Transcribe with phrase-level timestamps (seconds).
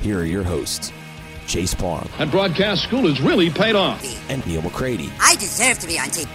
[0.00, 0.92] here are your hosts,
[1.46, 2.08] Chase Palm.
[2.18, 4.02] And broadcast school has really paid off.
[4.30, 5.10] and Neal McCready.
[5.20, 6.28] I deserve to be on TV.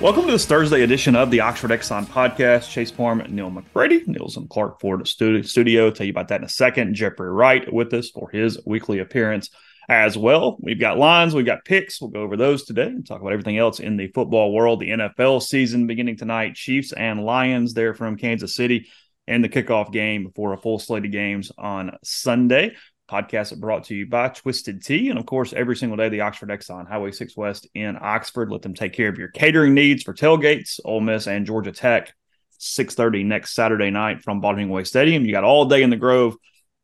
[0.00, 2.68] Welcome to this Thursday edition of the Oxford Exxon podcast.
[2.68, 4.02] Chase Parham, Neal McCready.
[4.06, 5.90] Neal's in Clark Ford studio, studio.
[5.92, 6.94] Tell you about that in a second.
[6.94, 9.50] Jeffrey Wright with us for his weekly appearance
[9.92, 10.56] as well.
[10.60, 12.00] We've got lines, we've got picks.
[12.00, 14.80] We'll go over those today and talk about everything else in the football world.
[14.80, 16.54] The NFL season beginning tonight.
[16.54, 18.88] Chiefs and Lions there from Kansas City
[19.26, 22.74] and the kickoff game before a full slate of games on Sunday.
[23.10, 25.10] Podcast brought to you by Twisted Tea.
[25.10, 28.50] And of course, every single day, the Oxford Exxon Highway 6 West in Oxford.
[28.50, 32.14] Let them take care of your catering needs for tailgates, Ole Miss and Georgia Tech.
[32.58, 35.26] 6.30 next Saturday night from Vaught-Hemingway Stadium.
[35.26, 36.36] You got all day in the Grove,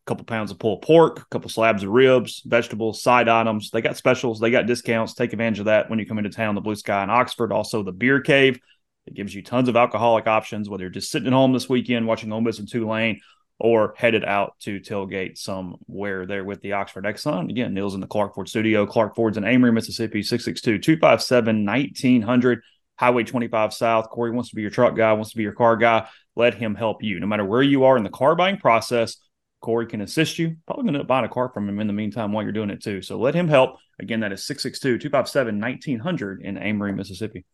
[0.09, 3.71] couple pounds of pulled pork, a couple slabs of ribs, vegetables, side items.
[3.71, 5.15] They got specials, they got discounts.
[5.15, 7.53] Take advantage of that when you come into town, the Blue Sky in Oxford.
[7.53, 8.59] Also, the Beer Cave.
[9.07, 12.07] It gives you tons of alcoholic options, whether you're just sitting at home this weekend
[12.07, 13.21] watching Ole Miss and Tulane
[13.61, 17.51] or headed out to tailgate somewhere there with the Oxford Exxon.
[17.51, 18.87] Again, Neal's in the Clark Ford studio.
[18.87, 22.61] Clark Ford's in Amory, Mississippi, 662-257-1900,
[22.97, 24.11] Highway 25 South.
[24.11, 26.07] Corey wants to be your truck guy, wants to be your car guy.
[26.37, 27.19] Let him help you.
[27.19, 29.17] No matter where you are in the car buying process,
[29.61, 30.57] Corey can assist you.
[30.67, 32.83] Probably going to buy a car from him in the meantime while you're doing it
[32.83, 33.03] too.
[33.03, 33.77] So let him help.
[34.01, 37.45] Again, that is 662-257-1900 in Amory, Mississippi.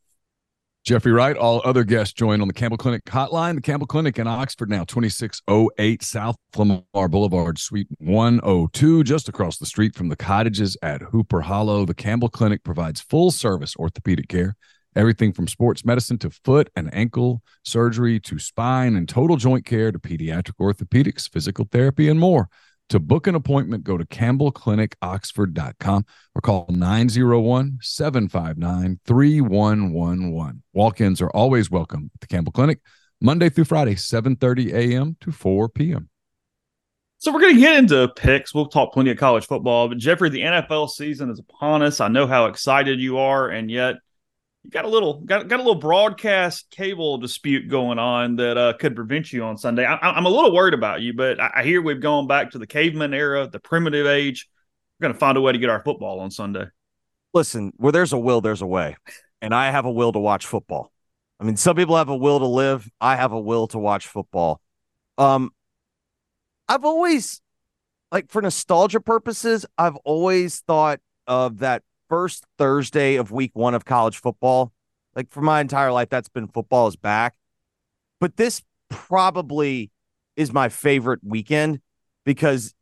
[0.85, 1.35] Jeffrey Wright.
[1.35, 3.55] All other guests join on the Campbell Clinic hotline.
[3.55, 9.65] The Campbell Clinic in Oxford now, 2608 South Lamar Boulevard, Suite 102, just across the
[9.65, 11.87] street from the cottages at Hooper Hollow.
[11.87, 14.57] The Campbell Clinic provides full service orthopedic care,
[14.97, 19.93] everything from sports medicine to foot and ankle surgery to spine and total joint care
[19.93, 22.49] to pediatric orthopedics, physical therapy, and more.
[22.91, 26.05] To book an appointment, go to campbellclinicoxford.com
[26.35, 30.63] or call 901 759 3111.
[30.75, 32.81] Walk ins are always welcome at the Campbell Clinic,
[33.21, 35.17] Monday through Friday, 7.30 a.m.
[35.21, 36.11] to 4 p.m.
[37.25, 38.55] So we're going to get into picks.
[38.55, 42.01] We'll talk plenty of college football, but Jeffrey, the NFL season is upon us.
[42.01, 43.95] I know how excited you are, and yet
[44.65, 48.73] you got a little got, got a little broadcast cable dispute going on that uh,
[48.73, 49.85] could prevent you on Sunday.
[49.85, 52.59] I, am a little worried about you, but I, I hear we've gone back to
[52.59, 54.49] the caveman era, the primitive age.
[54.99, 56.65] We're going to find a way to get our football on Sunday.
[57.35, 58.97] Listen, where there's a will, there's a way,
[59.43, 60.91] and I have a will to watch football.
[61.39, 62.89] I mean, some people have a will to live.
[63.01, 64.61] I have a will to watch football.
[65.19, 65.51] Um,
[66.69, 67.43] I've always,
[68.11, 71.83] like, for nostalgia purposes, I've always thought of that
[72.15, 74.73] first Thursday of week one of college football.
[75.17, 77.35] Like for my entire life, that's been football is back.
[78.21, 79.91] But this probably
[80.37, 81.81] is my favorite weekend
[82.25, 82.73] because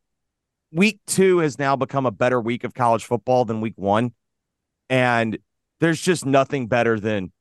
[0.71, 4.11] week two has now become a better week of college football than week one.
[4.87, 5.39] And
[5.79, 7.31] there's just nothing better than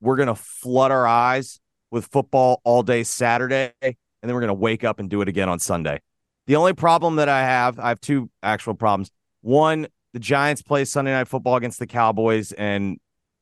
[0.00, 1.60] we're going to flood our eyes
[1.92, 5.28] with football all day Saturday, and then we're going to wake up and do it
[5.28, 6.00] again on Sunday.
[6.48, 9.12] The only problem that I have, I have two actual problems.
[9.42, 12.98] One, the Giants play Sunday night football against the Cowboys, and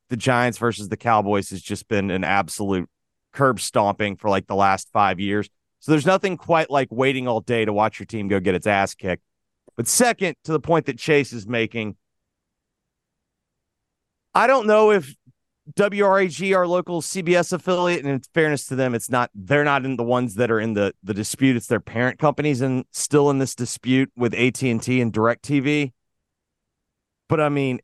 [0.09, 2.89] the Giants versus the Cowboys has just been an absolute
[3.33, 5.49] curb stomping for like the last five years.
[5.81, 8.67] So there's nothing quite like waiting all day to watch your team go get its
[8.67, 9.23] ass kicked.
[9.77, 11.97] But second, to the point that Chase is making,
[14.35, 15.15] I don't know if
[15.75, 19.97] WRAG, our local CBS affiliate, and in fairness to them, it's not they're not in
[19.97, 21.57] the ones that are in the the dispute.
[21.57, 25.93] It's their parent companies and still in this dispute with AT and T and Directv.
[27.29, 27.81] But I mean,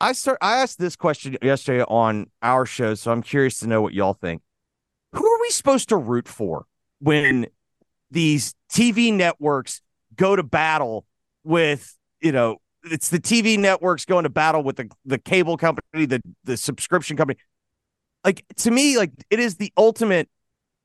[0.00, 3.82] I start I asked this question yesterday on our show, so I'm curious to know
[3.82, 4.42] what y'all think.
[5.12, 6.66] Who are we supposed to root for
[7.00, 7.46] when
[8.10, 9.82] these TV networks
[10.16, 11.04] go to battle
[11.44, 16.06] with, you know, it's the TV networks going to battle with the, the cable company,
[16.06, 17.38] the the subscription company.
[18.24, 20.28] Like to me, like it is the ultimate.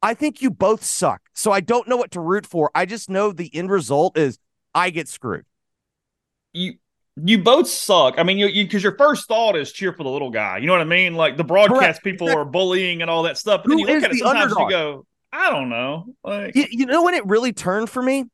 [0.02, 1.22] I think you both suck.
[1.34, 2.70] So I don't know what to root for.
[2.76, 4.38] I just know the end result is
[4.74, 5.46] I get screwed.
[6.54, 6.76] You
[7.24, 8.16] you both suck.
[8.18, 10.58] I mean, you because your first thought is cheer for the little guy.
[10.58, 11.16] You know what I mean?
[11.16, 12.04] Like the broadcast Correct.
[12.04, 13.62] people are bullying and all that stuff.
[13.64, 14.72] But Who then you look at it the sometimes underdog?
[14.72, 16.06] you go, I don't know.
[16.24, 18.26] Like You, you know when it really turned for me?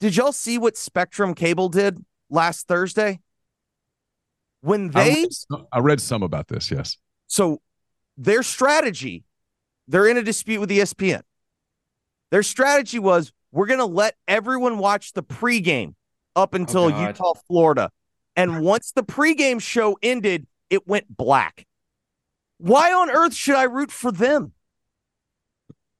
[0.00, 3.20] Did y'all see what Spectrum Cable did last Thursday?
[4.62, 6.70] When I they read, some, I read some about this.
[6.70, 6.96] Yes.
[7.28, 7.60] so
[8.16, 9.22] their strategy,
[9.86, 11.22] they're in a dispute with ESPN.
[12.32, 15.94] Their strategy was we're going to let everyone watch the pregame
[16.34, 17.06] up oh, until God.
[17.06, 17.90] Utah, Florida.
[18.38, 21.66] And once the pregame show ended, it went black.
[22.58, 24.52] Why on earth should I root for them?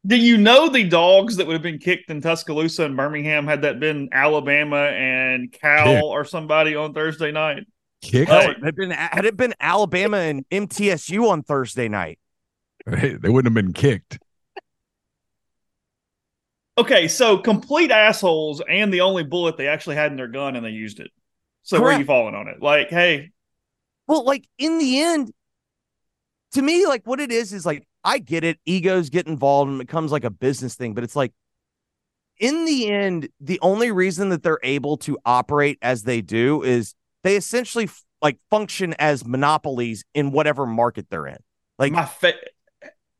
[0.06, 3.62] Do you know the dogs that would have been kicked in Tuscaloosa and Birmingham had
[3.62, 6.05] that been Alabama and Cal Kicked.
[6.05, 7.67] or somebody on Thursday night?
[8.02, 8.29] Kick.
[8.29, 8.55] Hey.
[8.55, 12.20] Had it been had it been Alabama and MTSU on Thursday night?
[12.87, 14.20] They, they wouldn't have been kicked.
[16.79, 20.64] Okay, so complete assholes and the only bullet they actually had in their gun and
[20.64, 21.11] they used it.
[21.69, 22.62] So where are you falling on it?
[22.62, 23.31] Like, hey,
[24.06, 25.31] Well, like in the end,
[26.53, 28.59] to me, like what it is is like I get it.
[28.65, 31.32] Egos get involved and it becomes like a business thing, but it's like
[32.38, 36.94] in the end, the only reason that they're able to operate as they do is
[37.23, 41.38] they essentially f- like function as monopolies in whatever market they're in.
[41.79, 42.32] Like my fa-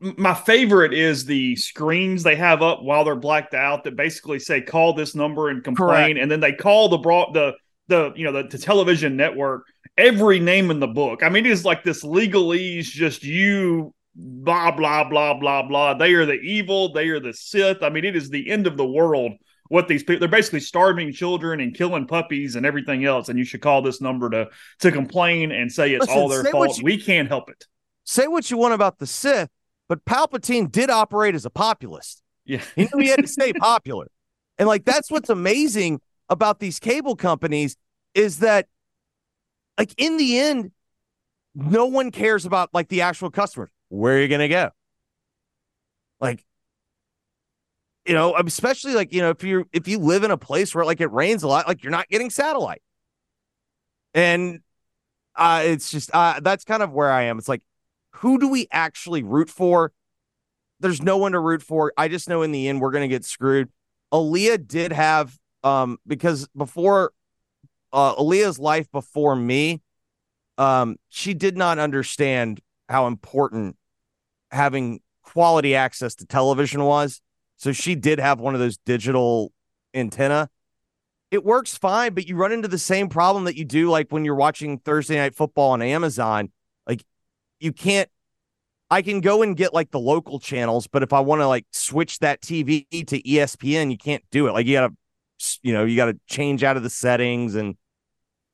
[0.01, 4.63] my favorite is the screens they have up while they're blacked out that basically say
[4.63, 7.53] call this number and complain and then they call the broad the
[7.89, 9.65] the you know the, the television network
[9.97, 11.23] every name in the book.
[11.23, 15.95] I mean it is like this legalese just you blah blah blah blah blah.
[15.95, 16.93] They are the evil.
[16.93, 17.83] They are the sith.
[17.83, 19.33] I mean it is the end of the world
[19.71, 23.29] what these people they're basically starving children and killing puppies and everything else.
[23.29, 24.49] And you should call this number to
[24.81, 26.79] to complain and say it's Listen, all their fault.
[26.79, 27.67] you- we can't help it.
[28.05, 29.51] Say what you want about the Sith,
[29.87, 32.23] but Palpatine did operate as a populist.
[32.47, 32.63] yeah.
[32.77, 34.07] He knew he had to stay popular.
[34.59, 37.77] And like that's what's amazing about these cable companies
[38.15, 38.67] is that
[39.77, 40.73] like in the end,
[41.55, 43.71] no one cares about like the actual customers.
[43.89, 44.71] Where are you gonna go?
[46.21, 46.45] Like,
[48.07, 50.85] you know, especially like, you know, if you if you live in a place where
[50.85, 52.83] like it rains a lot, like you're not getting satellite.
[54.15, 54.61] And
[55.37, 57.39] uh it's just uh that's kind of where I am.
[57.39, 57.63] It's like,
[58.17, 59.93] who do we actually root for?
[60.81, 61.93] there's no one to root for.
[61.97, 63.69] I just know in the end we're gonna get screwed.
[64.13, 67.13] Aaliyah did have um because before
[67.93, 69.83] uh Aaliyah's life before me,
[70.57, 73.77] um, she did not understand how important
[74.51, 77.21] having quality access to television was.
[77.57, 79.53] So she did have one of those digital
[79.95, 80.49] antenna.
[81.31, 84.25] It works fine, but you run into the same problem that you do like when
[84.25, 86.51] you're watching Thursday night football on Amazon.
[86.87, 87.05] Like
[87.61, 88.09] you can't
[88.91, 91.67] I can go and get like the local channels, but if I want to like
[91.73, 94.53] switch that TV to ESPN, you can't do it.
[94.53, 94.95] Like you gotta,
[95.63, 97.77] you know, you gotta change out of the settings, and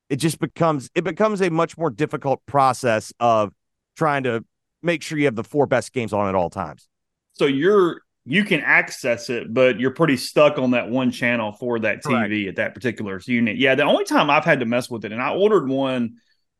[0.08, 3.53] it just becomes it becomes a much more difficult process of
[3.96, 4.44] trying to
[4.82, 6.88] make sure you have the four best games on at all times.
[7.32, 11.79] So you're you can access it, but you're pretty stuck on that one channel for
[11.81, 13.58] that TV at that particular unit.
[13.58, 16.17] Yeah, the only time I've had to mess with it, and I ordered one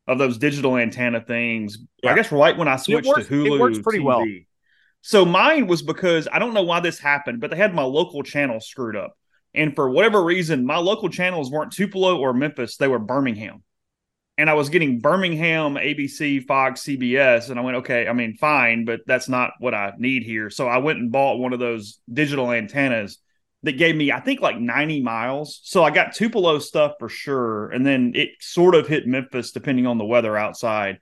[0.07, 1.79] of those digital antenna things.
[2.05, 4.05] I guess right when I switched works- to Hulu, it works pretty TV.
[4.05, 4.27] well.
[5.01, 8.23] So mine was because I don't know why this happened, but they had my local
[8.23, 9.17] channel screwed up,
[9.55, 13.63] and for whatever reason, my local channels weren't Tupelo or Memphis; they were Birmingham.
[14.37, 18.85] And I was getting Birmingham, ABC, Fox, CBS, and I went, okay, I mean, fine,
[18.85, 20.51] but that's not what I need here.
[20.51, 23.19] So I went and bought one of those digital antennas
[23.63, 25.61] that gave me, I think, like 90 miles.
[25.63, 27.71] So I got Tupelo stuff for sure.
[27.71, 30.99] And then it sort of hit Memphis depending on the weather outside.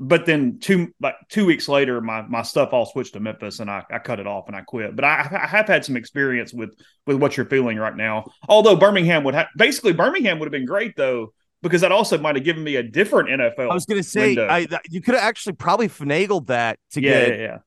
[0.00, 3.68] But then two like two weeks later, my my stuff all switched to Memphis, and
[3.68, 4.94] I, I cut it off and I quit.
[4.94, 6.70] But I, I have had some experience with
[7.06, 8.26] with what you're feeling right now.
[8.48, 12.36] Although Birmingham would have basically Birmingham would have been great though because that also might
[12.36, 13.70] have given me a different NFL.
[13.70, 14.36] I was going to say.
[14.48, 17.58] I, th- you could have actually probably finagled that to yeah, get yeah, yeah.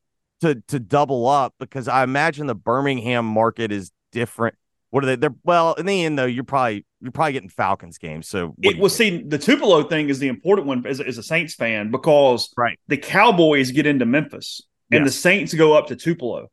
[0.41, 4.55] to to double up because I imagine the Birmingham market is different.
[4.91, 5.15] What are they?
[5.15, 6.25] They're well in the end though.
[6.25, 8.27] You're probably you're probably getting Falcons games.
[8.27, 11.00] So what do It you was see the Tupelo thing is the important one as,
[11.00, 12.77] a- as a Saints fan because Right.
[12.88, 16.50] the Cowboys get into Memphis and the Saints go up to Tupelo.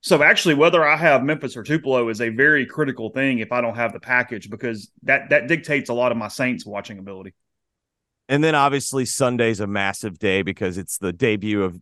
[0.00, 3.60] So actually, whether I have Memphis or Tupelo is a very critical thing if I
[3.60, 7.34] don't have the package because that that dictates a lot of my Saints watching ability.
[8.28, 11.78] And then obviously Sunday's a massive day because it's the debut of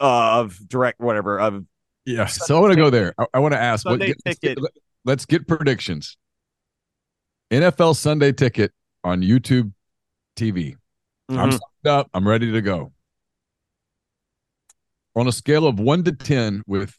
[0.00, 1.64] uh, of direct whatever of
[2.04, 2.26] Yeah.
[2.26, 3.14] So I want to go there.
[3.18, 3.84] I, I want to ask.
[3.84, 4.72] What, Sunday get- let's, get, ticket.
[5.04, 6.16] Let's get predictions.
[7.50, 9.72] NFL Sunday ticket on YouTube
[10.36, 10.76] TV.
[11.28, 11.52] I'm Mhm.
[11.52, 12.10] signed up.
[12.14, 12.92] I'm ready to go.
[15.16, 16.96] On a scale of one to 10, with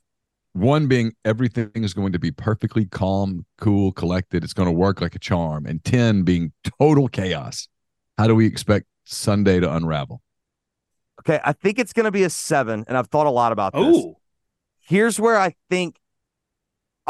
[0.53, 4.99] one being everything is going to be perfectly calm, cool, collected, it's going to work
[4.99, 7.69] like a charm, and 10 being total chaos,
[8.17, 10.21] how do we expect Sunday to unravel?
[11.21, 13.73] Okay, I think it's going to be a seven, and I've thought a lot about
[13.73, 13.81] this.
[13.83, 14.17] Oh,
[14.83, 15.99] Here's where I think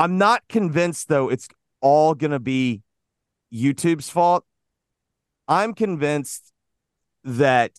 [0.02, 1.30] I'm not convinced though.
[1.30, 1.48] It's
[1.80, 2.82] all going to be
[3.54, 4.44] YouTube's fault.
[5.48, 6.52] I'm convinced
[7.24, 7.72] that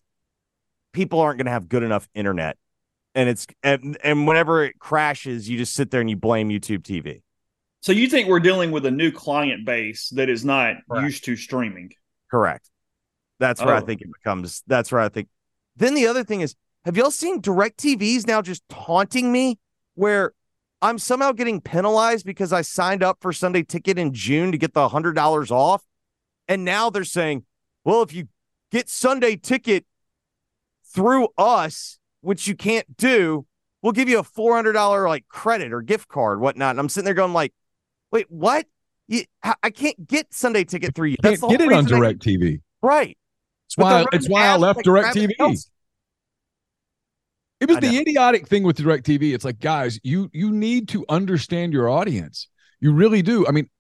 [0.93, 2.57] people aren't going to have good enough internet,
[3.15, 6.83] and it's and, and whenever it crashes, you just sit there and you blame YouTube
[6.83, 7.23] TV.
[7.81, 11.05] so you think we're dealing with a new client base that is not Correct.
[11.05, 11.91] used to streaming?
[12.31, 12.71] Correct.
[13.41, 13.85] That's where I Oh.
[13.85, 14.63] think it becomes.
[14.69, 15.29] That's where I think.
[15.75, 19.59] Then the other thing is, have y'all seen Direct TVs now just taunting me,
[19.95, 20.33] where
[20.83, 24.75] I'm somehow getting penalized because I signed up for Sunday Ticket in June to get
[24.75, 25.85] the hundred dollars off,
[26.49, 27.45] and now they're saying,
[27.85, 28.29] well, if you
[28.73, 29.87] get Sunday Ticket
[30.93, 33.47] through us, which you can't do,
[33.81, 36.71] we'll give you a four hundred dollar like credit or gift card, whatnot.
[36.71, 37.55] And I'm sitting there going like,
[38.11, 38.67] wait, what?
[39.07, 39.25] You,
[39.63, 41.17] I can't get Sunday Ticket through you.
[41.23, 42.61] Can't the get it on Direct TV.
[42.81, 43.17] right?
[43.67, 45.67] It's why, it's why I left like Direct TV.
[47.63, 49.33] It was the idiotic thing with Direct TV.
[49.33, 52.49] It's like, guys, you you need to understand your audience.
[52.81, 53.47] You really do.
[53.47, 53.71] I mean,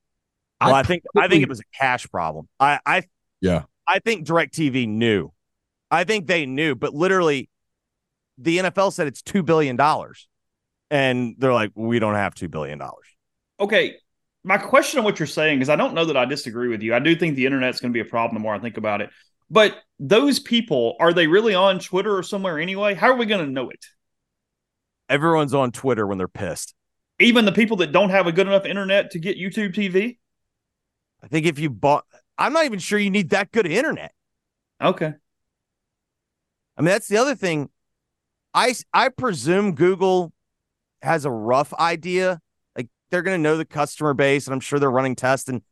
[0.61, 2.49] Well, I think I think it was a cash problem.
[2.61, 3.03] I I
[3.41, 3.65] Yeah.
[3.89, 5.33] I think DirecTV knew.
[5.91, 7.51] I think they knew, but literally,
[8.39, 10.29] the NFL said it's two billion dollars,
[10.89, 13.07] and they're like, we don't have two billion dollars.
[13.59, 13.97] Okay.
[14.45, 16.95] My question on what you're saying is I don't know that I disagree with you.
[16.95, 19.01] I do think the internet's going to be a problem the more I think about
[19.01, 19.11] it.
[19.53, 22.95] But those people, are they really on Twitter or somewhere anyway?
[22.95, 23.85] How are we going to know it?
[25.11, 26.75] Everyone's on Twitter when they're pissed.
[27.21, 30.19] Even the people that don't have a good enough internet to get YouTube TV?
[31.23, 32.05] I think if you bought,
[32.39, 34.13] I'm not even sure you need that good internet.
[34.83, 35.13] Okay.
[36.77, 37.69] I mean, that's the other thing.
[38.55, 40.33] I I presume Google
[41.03, 42.41] has a rough idea.
[42.75, 45.49] Like they're going to know the customer base, and I'm sure they're running tests.
[45.49, 45.63] And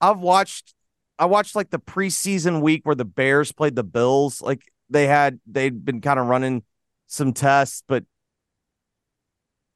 [0.00, 0.74] I've watched,
[1.20, 4.40] I watched like the preseason week where the Bears played the Bills.
[4.40, 6.62] Like they had, they'd been kind of running
[7.08, 8.04] some tests, but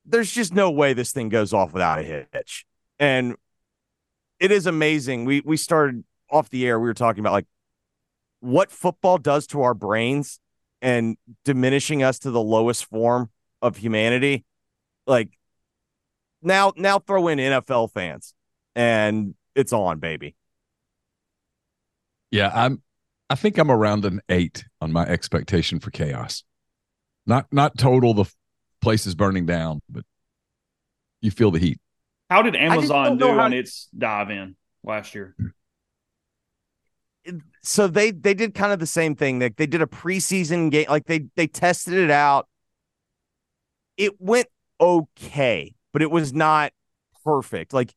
[0.07, 2.65] there's just no way this thing goes off without a hitch.
[2.99, 3.37] And
[4.41, 5.27] it is amazing.
[5.27, 6.81] We we started off the air.
[6.81, 7.47] We were talking about like
[8.41, 10.41] what football does to our brains
[10.81, 13.31] and diminishing us to the lowest form
[13.63, 14.45] of humanity.
[15.07, 15.39] Like
[16.43, 18.35] now, now throw in NFL fans,
[18.75, 20.37] and it's on, baby.
[22.35, 22.83] Yeah, I'm.
[23.31, 26.43] I think I'm around an eight on my expectation for chaos.
[27.27, 28.13] Not not total.
[28.13, 28.25] The
[28.81, 30.05] place is burning down, but
[31.21, 31.79] you feel the heat.
[32.29, 35.37] How did Amazon don't know do how- on its dive in last year?
[37.63, 39.39] So they they did kind of the same thing.
[39.39, 42.49] Like they did a preseason game, like they they tested it out.
[43.97, 44.49] It went
[44.81, 46.73] okay, but it was not
[47.25, 47.73] perfect.
[47.73, 47.95] Like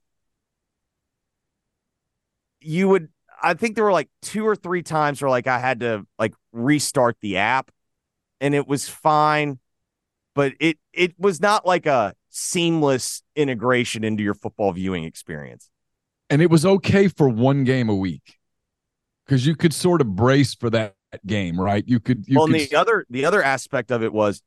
[2.62, 3.10] you would
[3.42, 6.34] I think there were like two or three times where like I had to like
[6.52, 7.72] restart the app
[8.42, 9.60] and it was fine,
[10.36, 15.70] but it it was not like a seamless integration into your football viewing experience.
[16.30, 18.38] And it was okay for one game a week
[19.26, 21.84] because you could sort of brace for that game, right?
[21.88, 22.26] You could.
[22.28, 24.42] You well, and could the other the other aspect of it was,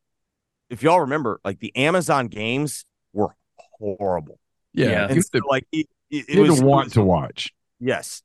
[0.69, 3.35] if y'all remember, like the Amazon games were
[3.79, 4.39] horrible,
[4.73, 5.09] yeah, Yeah.
[5.09, 7.53] you and so, like it, it, it you had was to want it to watch.
[7.79, 8.23] Yes,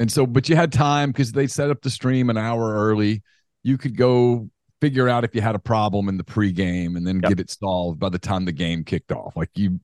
[0.00, 3.22] And so, but you had time because they set up the stream an hour early.
[3.62, 7.20] You could go figure out if you had a problem in the pregame and then
[7.22, 7.28] Yep.
[7.28, 9.36] get it solved by the time the game kicked off.
[9.36, 9.80] Like you,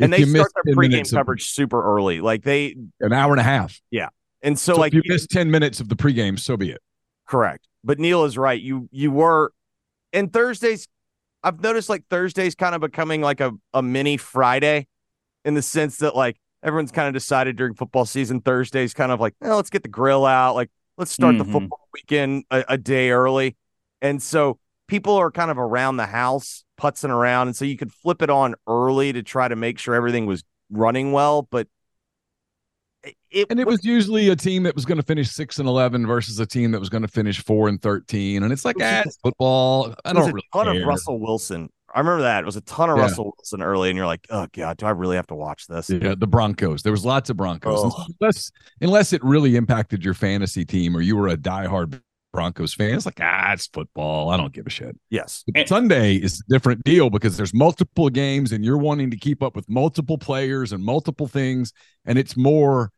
[0.00, 3.32] and they you start their pregame minutes of- coverage super early, like they an hour
[3.32, 3.80] and a half.
[3.90, 4.08] Yeah,
[4.42, 6.80] and so, So, like if you missed 10 minutes of the pregame, so be it.
[7.26, 7.66] correct.
[7.84, 8.60] But Neal is right.
[8.60, 9.52] You you were,
[10.12, 10.86] and Thursdays.
[11.44, 14.86] I've noticed like Thursdays kind of becoming like a a mini Friday,
[15.44, 19.20] in the sense that like everyone's kind of decided during football season Thursdays kind of
[19.20, 21.52] like, oh, let's get the grill out, like let's start the Mhm.
[21.52, 23.56] football weekend a, a day early,
[24.02, 27.92] and so people are kind of around the house putzing around, and so you could
[27.92, 31.66] flip it on early to try to make sure everything was running well, but.
[33.30, 36.06] it- And it was usually a team that was going to finish six and eleven
[36.06, 38.42] versus a team that was going to finish four and thirteen.
[38.42, 39.94] And it's like, ah, football.
[40.04, 40.82] I don't a really ton care.
[40.82, 41.68] of Russell Wilson.
[41.94, 42.42] I remember that.
[42.42, 43.04] It was a ton of Yeah.
[43.04, 45.88] Russell Wilson early, and you're like, oh god, do I really have to watch this?
[45.90, 46.82] Yeah, the Broncos.
[46.82, 47.82] There was lots of Broncos.
[47.82, 48.12] And Ugh.
[48.20, 52.00] Unless unless it really impacted your fantasy team or you were a diehard
[52.32, 52.94] Broncos fan.
[52.94, 54.28] It's like, ah, it's football.
[54.28, 54.96] I don't give a shit.
[55.08, 55.44] Yes.
[55.52, 59.42] But Sunday is a different deal because there's multiple games and you're wanting to keep
[59.42, 61.72] up with multiple players and multiple things.
[62.04, 62.92] And it's more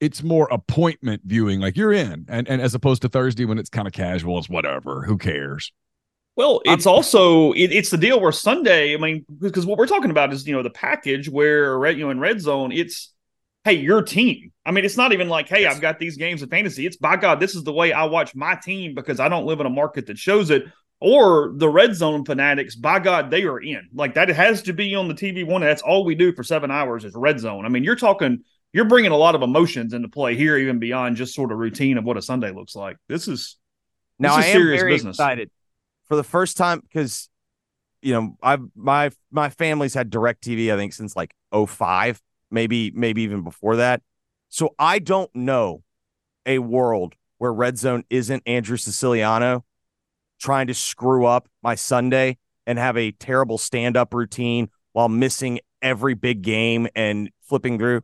[0.00, 1.60] it's more appointment viewing.
[1.60, 2.26] Like you're in.
[2.28, 5.02] And and as opposed to Thursday when it's kind of casual, it's whatever.
[5.02, 5.72] Who cares?
[6.36, 8.94] Well, it's also it, it's the deal where Sunday.
[8.94, 12.10] I mean, because what we're talking about is you know the package where you know
[12.10, 12.72] in red zone.
[12.72, 13.12] It's
[13.62, 14.52] hey your team.
[14.66, 16.86] I mean, it's not even like hey I've got these games of fantasy.
[16.86, 19.60] It's by God, this is the way I watch my team because I don't live
[19.60, 20.64] in a market that shows it.
[21.00, 23.90] Or the red zone fanatics, by God, they are in.
[23.92, 25.60] Like that, it has to be on the TV one.
[25.60, 27.66] That's all we do for seven hours is red zone.
[27.66, 31.16] I mean, you're talking, you're bringing a lot of emotions into play here, even beyond
[31.16, 32.96] just sort of routine of what a Sunday looks like.
[33.08, 33.56] This is
[34.18, 35.16] now this I am serious very business.
[35.16, 35.50] excited
[36.14, 37.28] for the first time because
[38.00, 42.92] you know I've my my family's had direct TV I think since like 05, maybe
[42.94, 44.00] maybe even before that.
[44.48, 45.82] So I don't know
[46.46, 49.64] a world where red zone isn't Andrew Siciliano
[50.38, 56.14] trying to screw up my Sunday and have a terrible stand-up routine while missing every
[56.14, 58.02] big game and flipping through.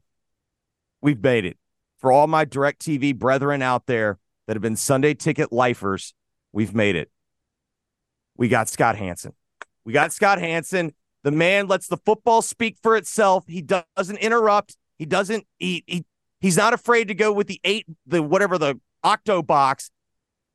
[1.01, 1.59] We've made it.
[1.99, 6.13] For all my direct TV brethren out there that have been Sunday ticket lifers,
[6.53, 7.11] we've made it.
[8.41, 9.35] We got Scott Hansen.
[9.85, 10.95] We got Scott Hansen.
[11.25, 13.45] The man lets the football speak for itself.
[13.47, 14.79] He doesn't interrupt.
[14.99, 16.07] He doesn't he, he
[16.41, 19.91] he's not afraid to go with the eight the whatever the octo box.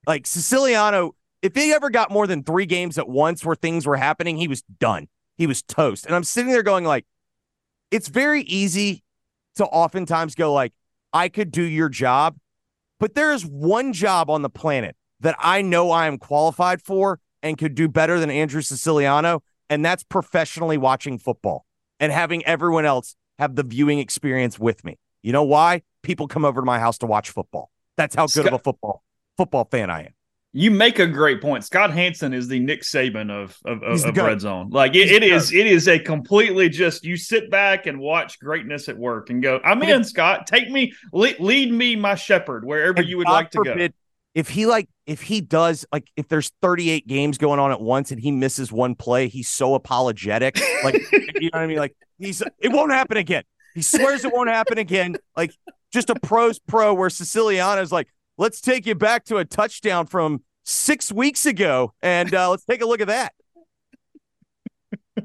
[0.08, 1.14] Like Siciliano,
[1.44, 4.48] if he ever got more than 3 games at once where things were happening, he
[4.48, 5.08] was done.
[5.38, 6.08] He was toast.
[6.08, 7.06] And I'm sitting there going like
[7.92, 9.04] it's very easy
[9.58, 10.74] to oftentimes go like
[11.14, 12.38] I could do your job,
[13.00, 17.20] but there is one job on the planet that I know I am qualified for
[17.46, 21.64] and could do better than Andrew Siciliano, and that's professionally watching football
[22.00, 24.98] and having everyone else have the viewing experience with me.
[25.22, 25.84] You know why?
[26.02, 27.70] People come over to my house to watch football.
[27.98, 29.04] That's how good of a football
[29.38, 30.14] football fan I am.
[30.54, 31.66] You make a great point.
[31.66, 34.70] Scott Hansen is the Nick Saban of of, of, the of red zone.
[34.72, 38.90] Like it, it is, it is a completely just you sit back and watch greatness
[38.90, 40.48] at work and go, I'm in, Scott.
[40.48, 43.94] Take me, lead, lead me, my shepherd, wherever And you would God like to forbid,
[44.36, 48.12] If he like, if he does like, if there's 38 games going on at once
[48.12, 50.60] and he misses one play, he's so apologetic.
[50.84, 51.78] Like, you know what I mean?
[51.78, 53.44] Like, he's it won't happen again.
[53.74, 55.16] He swears it won't happen again.
[55.36, 55.52] Like,
[55.92, 60.44] just a pro's pro where Siciliano's like, let's take you back to a touchdown from
[60.66, 63.34] six weeks ago, and uh, let's take a look at that.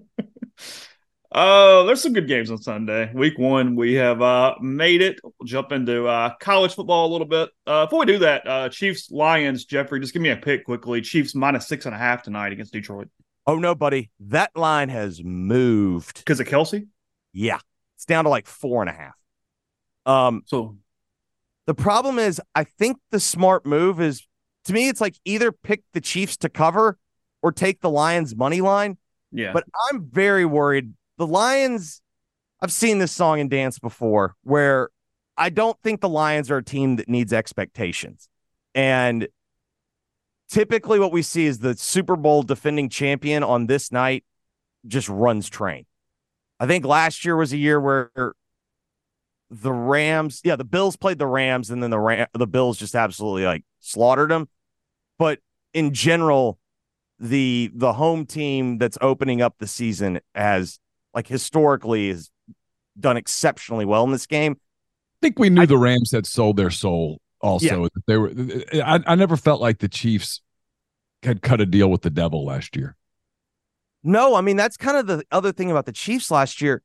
[1.33, 3.13] Oh, there's some good games on Sunday.
[3.15, 5.21] Week one, we have uh made it.
[5.23, 7.51] We'll jump into uh college football a little bit.
[7.67, 11.01] Uh before we do that, uh Chiefs Lions, Jeffrey, just give me a pick quickly.
[11.01, 13.09] Chiefs minus six and a half tonight against Detroit.
[13.47, 16.19] Oh no, buddy, that line has moved.
[16.19, 16.89] Because of Kelce?
[17.33, 17.61] Yeah,
[17.97, 19.15] it's down to like four and a half.
[20.07, 20.79] Um, So
[21.67, 24.27] The problem is, I think the smart move is
[24.65, 26.99] to me, it's like either pick the Chiefs to cover
[27.41, 28.99] or take the Lions money line.
[29.31, 29.53] yeah.
[29.53, 30.93] But I'm very worried.
[31.21, 32.01] The Lions,
[32.63, 34.89] I've seen this song and dance before where
[35.37, 38.27] I don't think the Lions are a team that needs expectations.
[38.75, 39.29] And
[40.49, 44.25] typically what we see is the Super Bowl defending champion on this night
[44.87, 45.85] just runs train.
[46.59, 48.11] I think last year was a year where
[49.51, 52.95] the Rams, yeah, the Bills played the Rams and then the Ram, the Bills just
[52.95, 54.49] absolutely like slaughtered them.
[55.19, 55.41] But
[55.75, 56.59] in general,
[57.19, 60.79] the the home team that's opening up the season has
[61.15, 62.31] like historically has
[62.99, 64.57] done exceptionally well in this game.
[64.59, 67.21] I think we knew the Rams had sold their soul.
[67.41, 67.89] Also, Yeah.
[68.07, 68.33] they were.
[68.85, 70.41] I, I never felt like the Chiefs
[71.23, 72.97] had cut a deal with the devil last year.
[74.03, 76.83] No, I mean that's kind of the other thing about the Chiefs last year.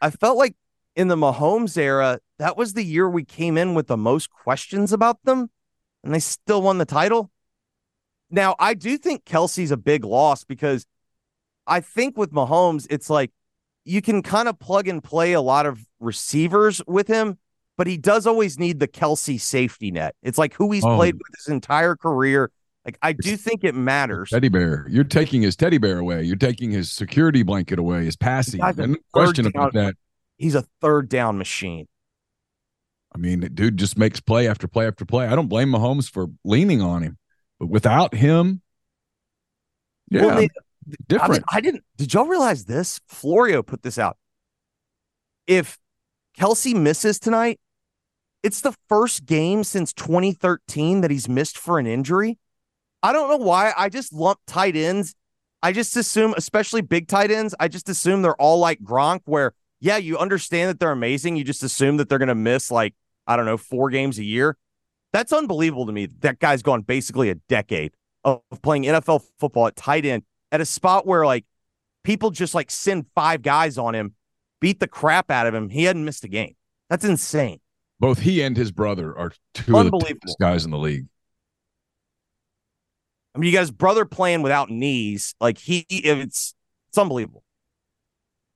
[0.00, 0.56] I felt like
[0.96, 4.92] in the Mahomes era, that was the year we came in with the most questions
[4.92, 5.50] about them,
[6.02, 7.30] and they still won the title.
[8.30, 10.84] Now, I do think Kelce's a big loss because
[11.66, 13.30] I think with Mahomes, it's like
[13.88, 17.38] you can kind of plug and play a lot of receivers with him,
[17.76, 20.14] but he does always need the Kelce safety net.
[20.22, 20.96] It's like who he's Oh.
[20.96, 22.50] played with his entire career.
[22.84, 24.30] Like I do think it matters.
[24.30, 24.86] Teddy bear.
[24.88, 26.22] You're taking his teddy bear away.
[26.22, 28.04] You're taking his security blanket away.
[28.04, 28.60] His passing.
[28.60, 29.94] guy's a And no question third about that.
[30.38, 31.86] He's a third down machine.
[33.14, 35.26] I mean, the dude just makes play after play after play.
[35.26, 37.18] I don't blame Mahomes for leaning on him,
[37.58, 38.60] but without him,
[40.10, 40.48] yeah, Well, they-
[40.88, 41.32] I, different.
[41.32, 41.84] mean, I didn't.
[41.96, 43.00] Did y'all realize this?
[43.06, 44.16] Florio put this out.
[45.46, 45.78] If
[46.38, 47.58] Kelce misses tonight,
[48.42, 52.38] it's the first game since 2013 that he's missed for an injury.
[53.02, 53.72] I don't know why.
[53.76, 55.14] I just lump tight ends.
[55.62, 59.54] I just assume, especially big tight ends, I just assume they're all like Gronk, where,
[59.80, 61.36] yeah, you understand that they're amazing.
[61.36, 62.94] You just assume that they're going to miss like,
[63.26, 64.56] I don't know, four games a year.
[65.12, 66.06] That's unbelievable to me.
[66.20, 67.92] That guy's gone basically a decade
[68.24, 71.44] of playing NFL football at tight end at a spot where like
[72.04, 74.14] people just like send five guys on him,
[74.60, 75.68] beat the crap out of him.
[75.68, 76.54] He hadn't missed a game.
[76.90, 77.60] That's insane.
[78.00, 81.06] Both he and his brother are two of the toughest guys in the league.
[83.34, 85.34] I mean, you got his brother playing without knees.
[85.40, 86.54] Like he, it's
[86.90, 87.42] it's unbelievable.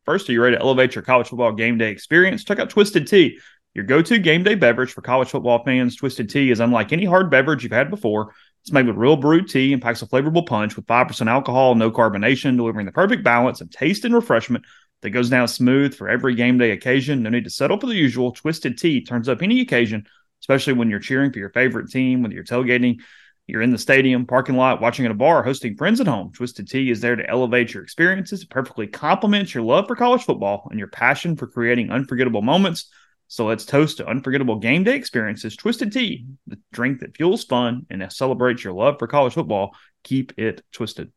[0.05, 2.43] First, are you ready to elevate your college football game day experience?
[2.43, 3.39] Check out Twisted Tea,
[3.75, 5.95] your go-to game day beverage for college football fans.
[5.97, 8.35] Twisted Tea is unlike any hard beverage you've had before.
[8.63, 11.91] It's made with real brewed tea and packs a flavorful punch with 5% alcohol, no
[11.91, 14.65] carbonation, delivering the perfect balance of taste and refreshment
[15.03, 17.23] that goes down smooth for every game day occasion.
[17.23, 18.33] No need to settle for the usual.
[18.33, 20.07] Twisted Tea turns up any occasion,
[20.41, 23.01] especially when you're cheering for your favorite team, whether you're tailgating
[23.47, 26.33] you're in the stadium, parking lot, watching at a bar, hosting friends at home.
[26.33, 28.43] Twisted Tea is there to elevate your experiences.
[28.43, 32.89] It perfectly complements your love for college football and your passion for creating unforgettable moments.
[33.33, 35.57] So let's toast to unforgettable game day experiences.
[35.57, 39.75] Twisted Tea, the drink that fuels fun and celebrates your love for college football.
[40.05, 41.11] Keep it twisted.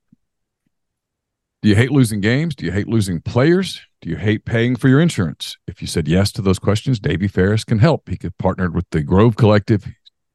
[1.62, 2.56] Do you hate losing games?
[2.56, 3.82] Do you hate losing players?
[4.00, 5.58] Do you hate paying for your insurance?
[5.68, 8.08] If you said yes to those questions, Davey Ferris can help.
[8.08, 9.86] He partnered with the Grove Collective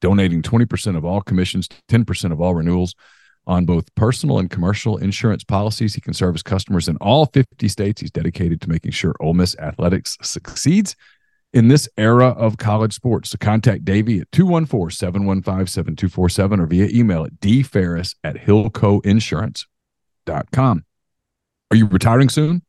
[0.01, 2.93] donating 20% of all commissions, 10% of all renewals
[3.47, 5.95] on both personal and commercial insurance policies.
[5.95, 8.01] He can service customers in all 50 states.
[8.01, 10.95] He's dedicated to making sure Ole Miss athletics succeeds
[11.53, 13.31] in this era of college sports.
[13.31, 20.85] So contact Davey at 214-715-7247 or via email at dferris at hillcoinsurance.com.
[21.71, 22.61] Are you retiring soon?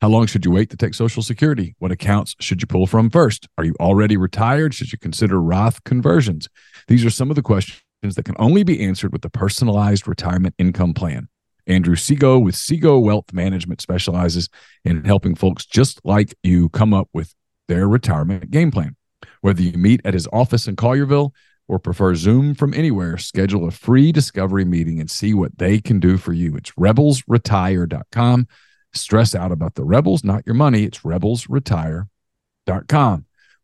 [0.00, 1.74] How long should you wait to take Social Security?
[1.78, 3.46] What accounts should you pull from first?
[3.58, 4.72] Are you already retired?
[4.72, 6.48] Should you consider Roth conversions?
[6.88, 10.54] These are some of the questions that can only be answered with the personalized retirement
[10.56, 11.28] income plan.
[11.66, 14.48] Andrew Sego with Sego Wealth Management specializes
[14.86, 17.34] in helping folks just like you come up with
[17.70, 18.96] their retirement game plan.
[19.40, 21.32] Whether you meet at his office in Collierville
[21.68, 26.00] or prefer Zoom from anywhere, schedule a free discovery meeting and see what they can
[26.00, 26.56] do for you.
[26.56, 28.46] It's rebelsretire.com
[28.92, 30.84] stress out about the rebels, not your money.
[30.84, 32.06] It's rebelsretire.com.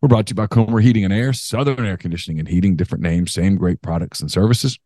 [0.03, 3.03] We're brought to you by Comer Heating and Air, Southern Air Conditioning and Heating, different
[3.03, 4.79] names, same great products and services.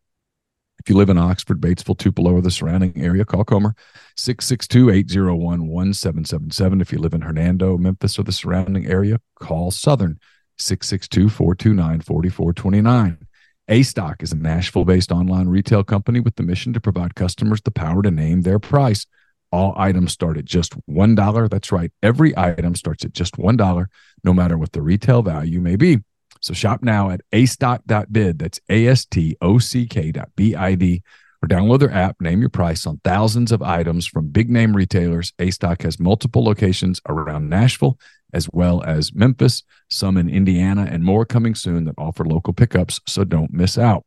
[0.83, 3.75] If you live in Oxford, Batesville, Tupelo, or the surrounding area, call Comer
[4.17, 6.81] 662 801 1777.
[6.81, 10.19] If you live in Hernando, Memphis, or the surrounding area, call Southern
[10.57, 13.27] 662 429 4429.
[13.67, 17.61] A Stock is a Nashville based online retail company with the mission to provide customers
[17.61, 19.05] the power to name their price.
[19.51, 21.49] All items start at just $1.
[21.49, 21.91] That's right.
[22.01, 23.85] Every item starts at just $1,
[24.23, 25.99] no matter what the retail value may be.
[26.41, 28.39] So shop now at astock.bid.
[28.39, 31.03] That's A S T O C K dot B I D.
[31.43, 35.33] Or download their app, name your price on thousands of items from big name retailers.
[35.39, 37.97] A Stock has multiple locations around Nashville,
[38.31, 42.99] as well as Memphis, some in Indiana, and more coming soon that offer local pickups.
[43.07, 44.05] So don't miss out.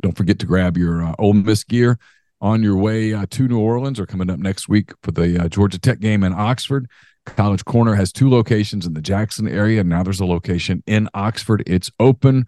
[0.00, 1.96] Don't forget to grab your uh, Ole Miss gear
[2.40, 5.48] on your way uh, to New Orleans or coming up next week for the uh,
[5.48, 6.88] Georgia Tech game in Oxford.
[7.24, 9.84] College Corner has two locations in the Jackson area.
[9.84, 11.62] Now there's a location in Oxford.
[11.66, 12.46] It's open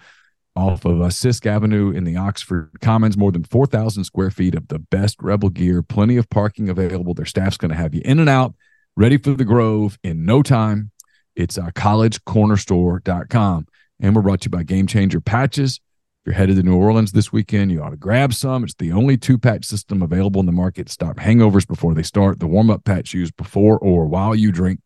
[0.57, 3.17] off of uh, Sisk Avenue in the Oxford Commons.
[3.17, 7.15] More than 4,000 square feet of the best Rebel gear, plenty of parking available.
[7.15, 8.55] Their staff's going to have you in and out,
[8.97, 10.91] ready for the Grove in no time.
[11.37, 13.67] It's uh, collegecornerstore.com.
[14.01, 15.81] And we're brought to you by Game Changer Patches
[16.25, 18.65] you're headed to New Orleans this weekend, you ought to grab some.
[18.65, 20.89] It's the only two patch system available in the market.
[20.89, 22.41] Stop hangovers before they start.
[22.41, 24.81] The warm up patch used before or while you drink.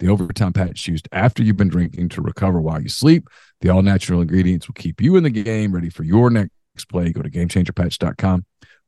[0.00, 3.28] The overtime patch used after you've been drinking to recover while you sleep.
[3.60, 6.50] The all natural ingredients will keep you in the game, ready for your next
[6.90, 7.12] play.
[7.12, 8.44] Go to gamechangerpatch.com.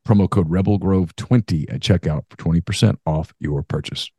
[0.06, 4.10] Promo code RebelGrove20 at checkout for 20% off your purchase.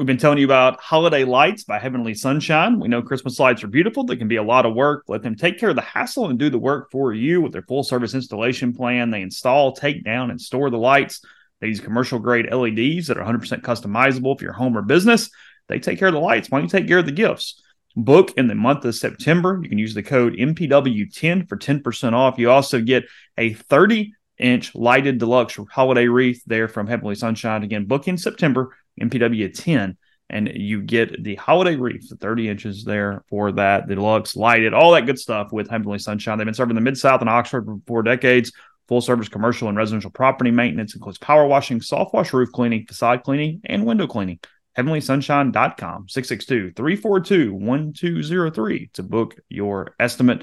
[0.00, 2.80] We've been telling you about holiday lights by Heavenly Sunshine.
[2.80, 4.02] We know Christmas lights are beautiful.
[4.02, 5.04] They can be a lot of work.
[5.08, 7.60] Let them take care of the hassle and do the work for you with their
[7.60, 9.10] full service installation plan.
[9.10, 11.20] They install, take down, and store the lights.
[11.60, 15.28] They use commercial grade LEDs that are 100% customizable for your home or business.
[15.68, 16.50] They take care of the lights.
[16.50, 17.62] Why don't you take care of the gifts?
[17.94, 19.60] Book in the month of September.
[19.62, 22.38] You can use the code MPW10 for 10% off.
[22.38, 23.04] You also get
[23.36, 27.64] a 30 inch lighted deluxe holiday wreath there from Heavenly Sunshine.
[27.64, 29.96] Again, book in September MPW 10,
[30.28, 34.74] and you get the holiday wreath, the 30 inches there for that, the deluxe lighted,
[34.74, 36.38] all that good stuff with Heavenly Sunshine.
[36.38, 38.52] They've been serving the Mid South and Oxford for four decades.
[38.88, 43.22] Full service commercial and residential property maintenance includes power washing, soft wash roof cleaning, facade
[43.22, 44.40] cleaning, and window cleaning.
[44.76, 50.42] HeavenlySunshine.com, 662 342 1203 to book your estimate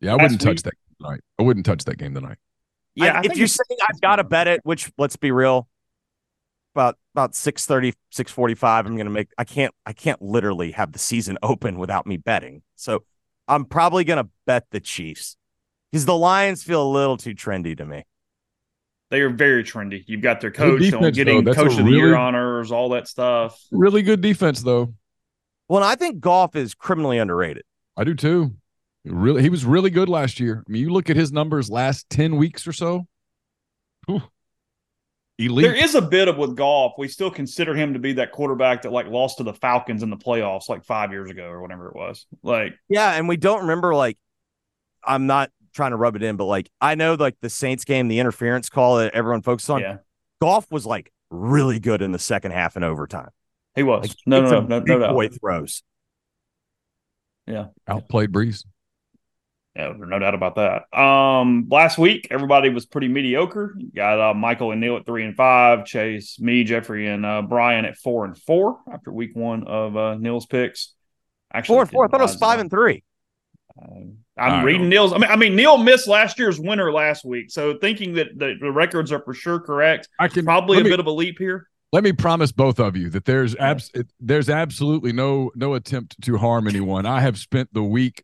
[0.00, 1.20] Yeah, I wouldn't touch week- that tonight.
[1.38, 2.36] I wouldn't touch that game tonight.
[2.94, 5.66] Yeah, I- I if you're saying I've got to bet it, which let's be real,
[6.74, 9.28] about about 6:30, 6:45, I'm gonna make.
[9.38, 9.74] I can't.
[9.86, 12.62] I can't literally have the season open without me betting.
[12.76, 13.04] So
[13.48, 15.36] I'm probably gonna bet the Chiefs
[15.90, 18.04] because the Lions feel a little too trendy to me.
[19.10, 20.02] they are very trendy.
[20.06, 21.52] You've got their coach on defense, getting though.
[21.52, 23.60] Coach a of the year honors, all that stuff.
[23.70, 24.94] Really good defense, though.
[25.68, 27.64] Well, I think Goff is criminally underrated.
[27.96, 28.54] I do too.
[29.04, 30.64] Really, he was really good last year.
[30.66, 33.06] I mean, you look at his numbers last ten weeks or so.
[34.06, 34.22] Whew.
[35.38, 35.64] Elite.
[35.64, 36.92] There is a bit of with Goff.
[36.98, 40.10] We still consider him to be that quarterback that like lost to the Falcons in
[40.10, 42.26] the playoffs like five years ago or whatever it was.
[42.42, 44.18] Like Yeah, and we don't remember like
[45.04, 48.08] I'm not trying to rub it in, but like I know like the Saints game,
[48.08, 49.80] the interference call that everyone focused on.
[49.80, 49.98] yeah,
[50.40, 53.30] Goff was like really good in the second half and overtime.
[53.74, 54.08] he was.
[54.08, 55.14] Like, no, no, it's no, a no, no, big doubt.
[55.14, 55.82] boy throws.
[57.46, 57.66] Yeah.
[57.88, 58.64] Outplayed Brees.
[59.74, 60.98] Yeah, no doubt about that.
[60.98, 63.74] Um, last week everybody was pretty mediocre.
[63.78, 67.40] You got uh, Michael and Neal at three and five, Chase, me, Jeffrey, and uh,
[67.42, 70.92] Brian at four and four after week one of uh, Neal's picks.
[71.54, 72.04] Actually, Four and four.
[72.04, 73.02] I thought it was five rise and three.
[73.80, 75.12] Um, I'm I reading don't- Neal's.
[75.14, 78.54] I mean, I mean, Neal missed last year's winner last week, so thinking that the,
[78.60, 81.38] the records are for sure correct, I can probably a me, bit of a leap
[81.38, 81.68] here.
[81.92, 86.36] Let me promise both of you that there's abs- there's absolutely no no attempt to
[86.36, 87.06] harm anyone.
[87.06, 88.22] I have spent the week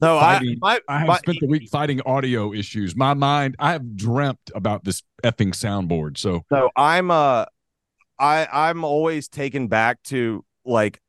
[0.00, 2.94] No, I, my, I have my- spent the week fighting audio issues.
[2.94, 6.18] My mind, I have dreamt about this effing soundboard.
[6.18, 7.46] So No, I'm uh
[8.18, 11.00] I I'm always taken back to like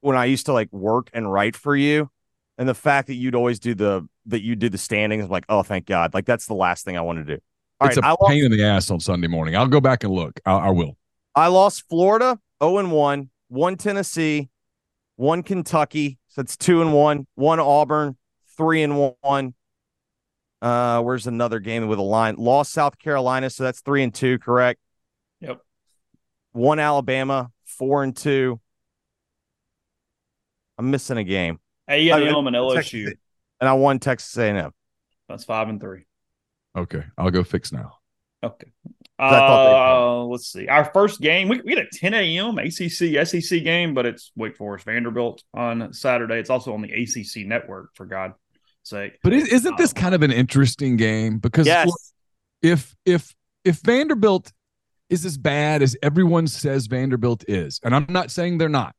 [0.00, 2.10] when I used to like work and write for you
[2.58, 5.46] and the fact that you'd always do the that you do the standings I'm like,
[5.48, 6.12] oh thank God.
[6.12, 7.40] Like that's the last thing I want to do.
[7.80, 9.56] All it's right, a I lost, pain in the ass on Sunday morning.
[9.56, 10.38] I'll go back and look.
[10.44, 10.96] I, I will.
[11.34, 14.50] I lost Florida 0 and 1, one Tennessee,
[15.16, 18.16] one Kentucky, so that's 2 and 1, one Auburn,
[18.56, 19.54] 3 and 1.
[20.62, 22.36] Uh where's another game with a line?
[22.36, 24.80] Lost South Carolina, so that's 3 and 2, correct?
[25.40, 25.60] Yep.
[26.52, 28.60] one Alabama, four and two.
[30.78, 32.74] I'm missing a game, A and M and LSU.
[32.74, 33.14] Texas-
[33.60, 34.72] and I won Texas A&M.
[35.28, 36.06] That's five and three.
[36.76, 37.98] Okay, I'll go fix now.
[38.42, 38.72] Okay.
[39.26, 40.68] I thought they Uh, let's see.
[40.68, 42.58] Our first game, we, we had a 10 a.m.
[42.58, 46.38] ACC SEC game, but it's Wake Forest Vanderbilt on Saturday.
[46.38, 48.34] It's also on the ACC network, for God's
[48.82, 49.18] sake.
[49.22, 51.38] But is- isn't this Um, kind of an interesting game?
[51.38, 51.90] Because Yes,
[52.62, 54.52] if if if Vanderbilt
[55.08, 58.94] is as bad as everyone says Vanderbilt is, and I'm not saying they're not,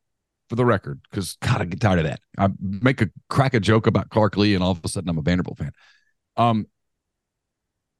[0.48, 2.20] for the record, because God, I get tired of that.
[2.38, 5.18] I make a crack a joke about Clark Lea, and all of a sudden I'm
[5.18, 5.72] a Vanderbilt fan.
[6.38, 6.68] Um,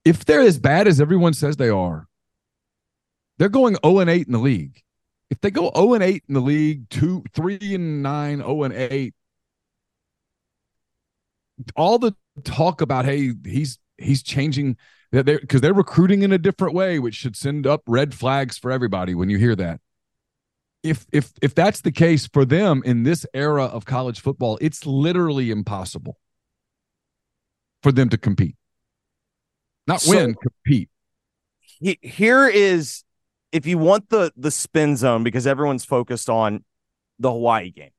[0.06, 2.08] if they're as bad as everyone says they are,
[3.44, 4.82] they're going 0 and 8 in the league.
[5.30, 8.74] If they go 0 and 8 in the league, two, three and nine, 0 and
[8.74, 9.14] 8,
[11.76, 12.14] all the
[12.46, 14.78] talk about hey, he's he's changing
[15.12, 18.58] that they because they're recruiting in a different way, which should send up red flags
[18.58, 19.82] for everybody when you hear that.
[20.82, 24.86] If if if that's the case for them in this era of college football, it's
[24.86, 26.18] literally impossible
[27.82, 28.56] for them to compete.
[29.86, 30.90] Not So- win, compete.
[31.60, 33.04] he, here is
[33.54, 36.66] if you want the the spin zone because everyone's focused on
[37.20, 37.92] the Hawaii game.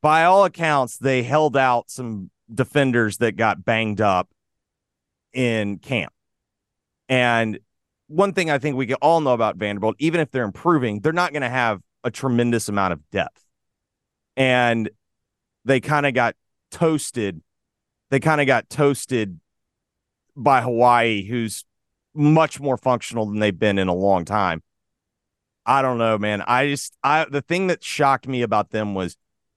[0.00, 4.28] By all accounts, they held out some defenders that got banged up
[5.32, 6.12] in camp.
[7.08, 7.58] And
[8.06, 11.12] one thing I think we can all know about Vanderbilt, even if they're improving, they're
[11.12, 13.44] not going to have a tremendous amount of depth.
[14.36, 14.88] And
[15.64, 16.34] they kind of got
[16.70, 17.42] toasted.
[18.10, 19.38] They kind of got toasted
[20.34, 21.64] by Hawaii, who's
[22.14, 24.62] much more functional than they've been in a long time.
[25.66, 26.42] I don't know, man.
[26.42, 29.16] I just I the thing that shocked me about them was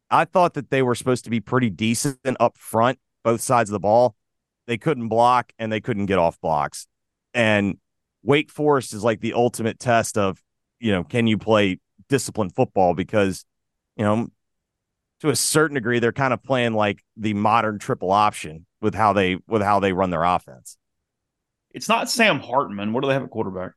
[0.10, 3.74] I thought that they were supposed to be pretty decent up front, both sides of
[3.74, 4.16] the ball.
[4.68, 6.88] They couldn't block and they couldn't get off blocks.
[7.34, 7.78] And
[8.22, 10.42] Wake Forest is like the ultimate test of,
[10.80, 12.94] you know, can you play disciplined football?
[12.94, 13.46] Because,
[13.98, 14.28] you know,
[15.22, 19.14] to a certain degree, they're kind of playing like the modern triple option with how
[19.14, 20.78] they with how they run their offense.
[21.74, 22.94] It's not Sam Hartman.
[22.94, 23.72] What do they have at quarterback?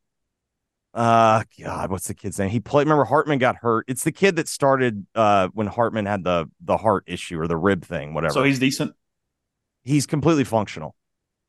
[0.95, 2.49] Uh, God, what's the kid's name?
[2.49, 2.87] He played.
[2.87, 3.85] Remember, Hartman got hurt.
[3.89, 7.57] It's the kid that started uh when Hartman had the the heart issue or the
[7.57, 8.33] rib thing, whatever.
[8.33, 8.95] So he's decent.
[9.85, 10.95] he's completely functional.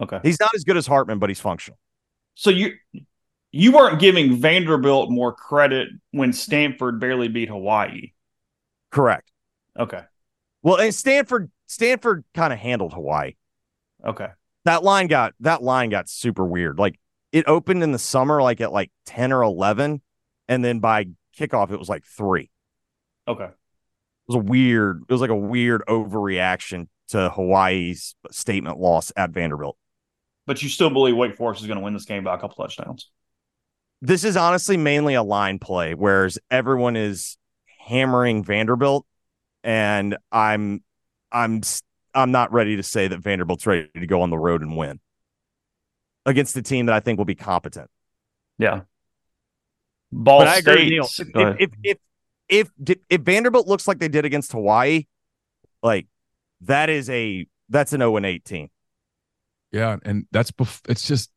[0.02, 0.20] Okay.
[0.22, 1.78] He's not as good as Hartman, but he's functional.
[2.36, 2.74] So you
[3.54, 8.12] you weren't giving Vanderbilt more credit when Stanford barely beat Hawaii.
[8.92, 9.32] Correct.
[9.80, 10.02] Okay.
[10.62, 13.36] Well, and Stanford Stanford kind of handled Hawaii.
[14.06, 14.28] Okay.
[14.68, 16.78] That line got that line got super weird.
[16.78, 17.00] Like
[17.32, 20.02] it opened in the summer like at like 10 or 11
[20.50, 21.06] and then by
[21.40, 22.52] kickoff it was like 3.
[23.30, 23.46] Okay.
[23.46, 23.54] It
[24.28, 29.78] was a weird it was like a weird overreaction to Hawaii's statement loss at Vanderbilt.
[30.46, 32.62] But you still believe Wake Forest is going to win this game by a couple
[32.62, 33.10] touchdowns?
[34.02, 37.38] This is honestly mainly a line play, whereas everyone is
[37.80, 39.06] hammering Vanderbilt,
[39.64, 40.84] and I'm
[41.32, 41.62] I'm
[42.18, 45.00] I'm not ready to say that Vanderbilt's ready to go on the road and win
[46.26, 47.90] against the team that I think will be competent.
[48.58, 48.82] Yeah.
[50.12, 51.08] Ball but I agree, Neal.
[51.20, 51.98] If, if
[52.50, 55.06] if if if Vanderbilt looks like they did against Hawaii,
[55.84, 56.08] like
[56.62, 58.70] that is a that's an 0 and 18.
[59.72, 61.30] Yeah, and that's bef- it's just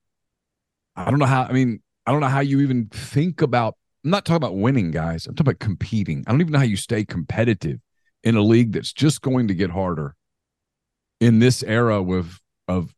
[0.97, 4.12] I don't know how I mean I don't know how you even think about I'm
[4.12, 5.27] not talking about winning guys.
[5.27, 6.25] I'm talking about competing.
[6.27, 7.81] I don't even know how you stay competitive
[8.23, 10.16] in a league that's just going to get harder
[11.21, 12.95] in this era with of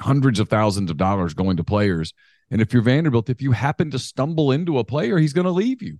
[0.00, 2.12] hundreds of thousands of dollars going to players.
[2.50, 5.50] And if you're Vanderbilt, if you happen to stumble into a player, he's going to
[5.50, 5.98] leave you.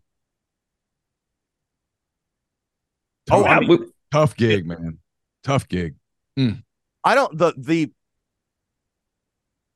[3.31, 4.99] Oh, Tough, I mean, tough gig, man.
[5.45, 5.95] Tough gig.
[6.39, 6.63] Mm.
[7.05, 7.91] I don't the the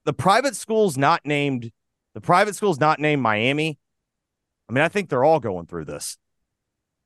[0.04, 1.70] the private school's not named
[2.14, 3.78] the private school's not named Miami.
[4.68, 6.18] I mean, I think they're all going through this.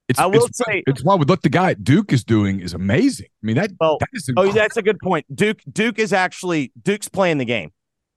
[0.08, 2.72] It's, I will it's, say- it's why what the guy at Duke is doing is
[2.72, 3.26] amazing.
[3.26, 5.26] I mean that, Well, that is Oh, that's a good point.
[5.34, 7.72] Duke Duke is actually Duke's playing the game.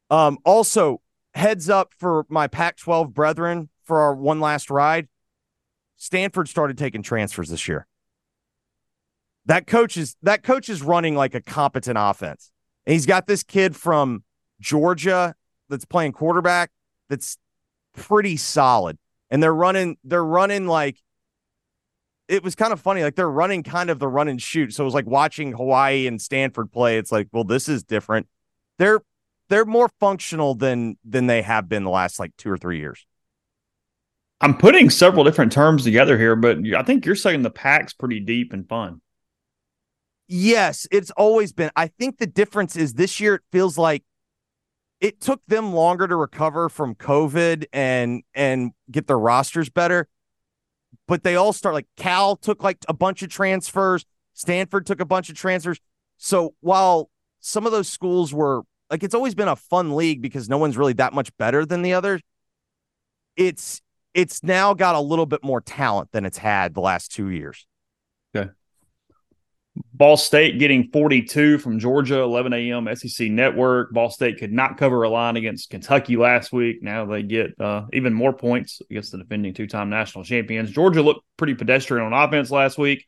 [0.10, 1.01] Um, also,
[1.34, 5.08] heads up for my Pac-12 brethren for our one last ride.
[5.97, 7.88] Stanford started taking transfers this year.
[9.45, 12.51] That coach is that coach is running like a competent offense.
[12.86, 14.23] And he's got this kid from
[14.60, 15.36] Georgia
[15.69, 16.71] that's playing quarterback
[17.10, 17.38] that's
[17.95, 18.97] pretty solid.
[19.30, 20.97] And they're running they're running like
[22.32, 23.04] it was kind of funny.
[23.04, 24.74] Like they're running kind of the run and shoot.
[24.74, 26.98] So it was like watching Hawaii and Stanford play.
[26.98, 28.28] It's like, well, this is different.
[28.80, 29.02] They're
[29.50, 33.06] they're more functional than than they have been the last like two or three years.
[34.39, 38.22] I'm putting several different terms together here, but I think you're saying the pack's pretty
[38.22, 39.02] deep and fun.
[40.28, 41.70] Yes, it's always been.
[41.76, 44.04] I think the difference is this year it feels like
[45.02, 50.08] it took them longer to recover from COVID and and get their rosters better.
[51.08, 55.06] But they all start like Cal took like a bunch of transfers, Stanford took a
[55.06, 55.80] bunch of transfers.
[56.18, 57.10] So while
[57.40, 60.78] some of those schools were like it's always been a fun league because no one's
[60.78, 62.22] really that much better than the others.
[63.36, 63.82] It's
[64.14, 67.66] it's now got a little bit more talent than it's had the last two years.
[69.93, 72.93] Ball State getting 42 from Georgia, 11 a.m.
[72.95, 73.93] SEC Network.
[73.93, 76.84] Ball State could not cover a line against Kentucky last week.
[76.84, 80.71] Now they get uh, even more points against the defending two-time national champions.
[80.71, 83.05] Georgia looked pretty pedestrian on offense last week,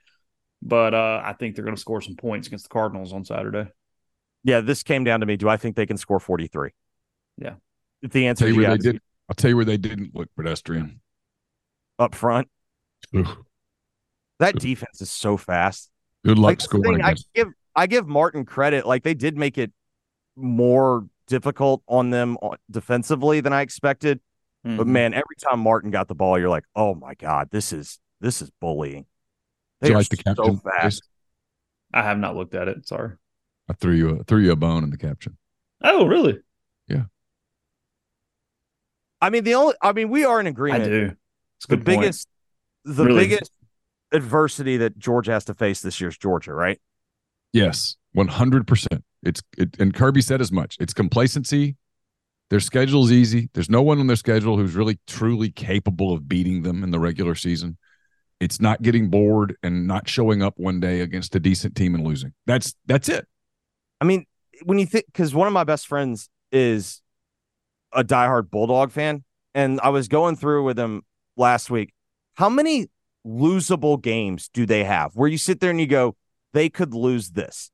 [0.62, 3.70] but uh, I think they're going to score some points against the Cardinals on Saturday.
[4.46, 5.36] Yeah, this came down to me.
[5.36, 6.72] Do I think they can score 43?
[7.38, 7.56] Yeah.
[8.02, 9.02] If the answer is yes, they did.
[9.30, 11.02] I'll tell you where they didn't look pedestrian.
[11.98, 12.50] up front,
[13.16, 13.46] Ugh.
[14.40, 15.90] that defense is so fast.
[16.26, 18.86] Good luck Like, scoring I give I give Martin credit.
[18.86, 19.72] Like they did make it
[20.36, 22.38] more difficult on them
[22.70, 24.20] defensively than I expected.
[24.64, 24.88] But Mhm.
[24.88, 28.42] man, every time Martin got the ball, you're like, oh my god, this is this
[28.42, 29.06] is bullying.
[29.82, 31.04] They you are like the so fast.
[31.94, 32.88] I have not looked at it.
[32.88, 33.18] Sorry.
[33.70, 35.38] I threw you a, threw you a bone in the caption.
[35.84, 36.40] Oh, really?
[36.88, 37.04] Yeah.
[39.22, 40.84] I mean, the only I mean, we are in agreement.
[40.84, 41.16] I do.
[41.58, 42.02] It's The good point.
[42.02, 42.28] biggest
[42.86, 43.28] the Really.
[43.28, 43.52] biggest
[44.14, 46.80] adversity that Georgia has to face this year is Georgia, right?
[47.52, 49.04] Yes, one hundred percent.
[49.24, 50.78] It's it, and Kirby said as much.
[50.80, 51.76] It's complacency.
[52.50, 53.50] Their schedule is easy.
[53.54, 57.00] There's no one on their schedule who's really truly capable of beating them in the
[57.00, 57.78] regular season.
[58.40, 62.06] It's not getting bored and not showing up one day against a decent team and
[62.06, 62.34] losing.
[62.46, 63.26] That's that's it.
[64.02, 64.26] I mean,
[64.64, 67.02] when you think, because one of my best friends is
[67.94, 69.24] a diehard Bulldog fan,
[69.54, 71.04] and I was going through with him
[71.38, 71.94] last week.
[72.36, 72.90] How many
[73.26, 76.16] losable games do they have where you sit there and you go,
[76.54, 77.70] they could lose this?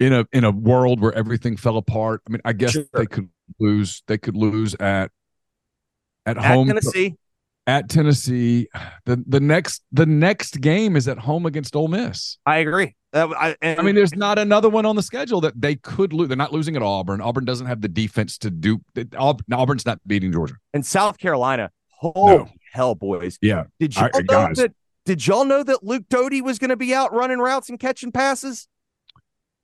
[0.00, 2.22] in a in a world where everything fell apart.
[2.28, 2.84] I mean, I guess Sure.
[2.94, 4.04] they could lose.
[4.06, 5.10] They could lose at
[6.24, 7.16] at, At home Tennessee,
[7.66, 8.68] at Tennessee.
[9.06, 12.38] The the next the next game is at home against Ole Miss.
[12.46, 12.94] I agree.
[13.12, 16.12] That, I, and, I mean, there's not another one on the schedule that they could
[16.12, 16.28] lose.
[16.28, 17.20] They're not losing at Auburn.
[17.20, 18.78] Auburn doesn't have the defense to do.
[19.18, 20.54] Aub- Auburn's not beating Georgia.
[20.74, 21.70] and South Carolina.
[21.88, 22.48] Holy No.
[22.72, 23.36] hell, boys!
[23.42, 24.56] Yeah, Did y'all I- know guys.
[24.58, 24.72] that?
[25.08, 28.12] Did y'all know that Luke Doty was going to be out running routes and catching
[28.12, 28.68] passes?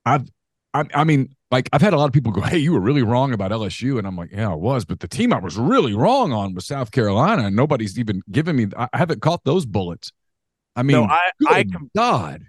[0.07, 0.26] I've.
[0.72, 3.03] I, I mean, like I've had a lot of people go, "Hey, you were really
[3.03, 5.92] wrong about LSU," and I'm like, "Yeah, I was," but the team I was really
[5.92, 8.68] wrong on was South Carolina, and nobody's even given me.
[8.74, 10.12] I haven't caught those bullets.
[10.74, 11.64] I mean, no, I, I,
[11.95, 12.47] God.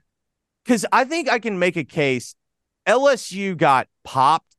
[0.64, 2.34] because I think I can make a case.
[2.88, 4.56] LSU got popped.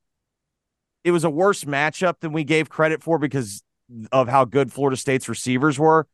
[1.04, 3.62] It was a worse matchup than we gave credit for because
[4.12, 6.06] of how good Florida State's receivers were.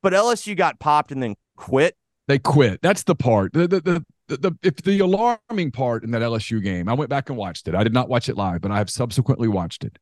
[0.00, 1.96] But LSU got popped and then quit.
[2.26, 2.80] They quit.
[2.82, 3.52] That's the part.
[3.52, 6.88] The the the, the, the if the alarming part in that LSU game.
[6.88, 7.74] I went back and watched it.
[7.74, 9.98] I did not watch it live, but I have subsequently watched it.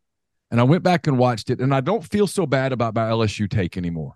[0.50, 3.02] And I went back and watched it, and I don't feel so bad about my
[3.02, 4.14] LSU take anymore.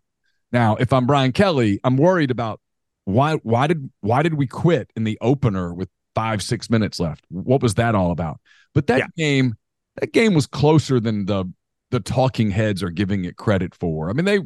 [0.51, 2.61] Now, if I'm Brian Kelly, I'm worried about
[3.05, 7.25] why why did why did we quit in the opener with five six minutes left?
[7.29, 8.41] What was that all about?
[8.75, 9.07] But that yeah.
[9.17, 9.55] game,
[10.01, 11.45] that game was closer than the
[11.91, 14.09] the talking heads are giving it credit for.
[14.09, 14.41] I mean, they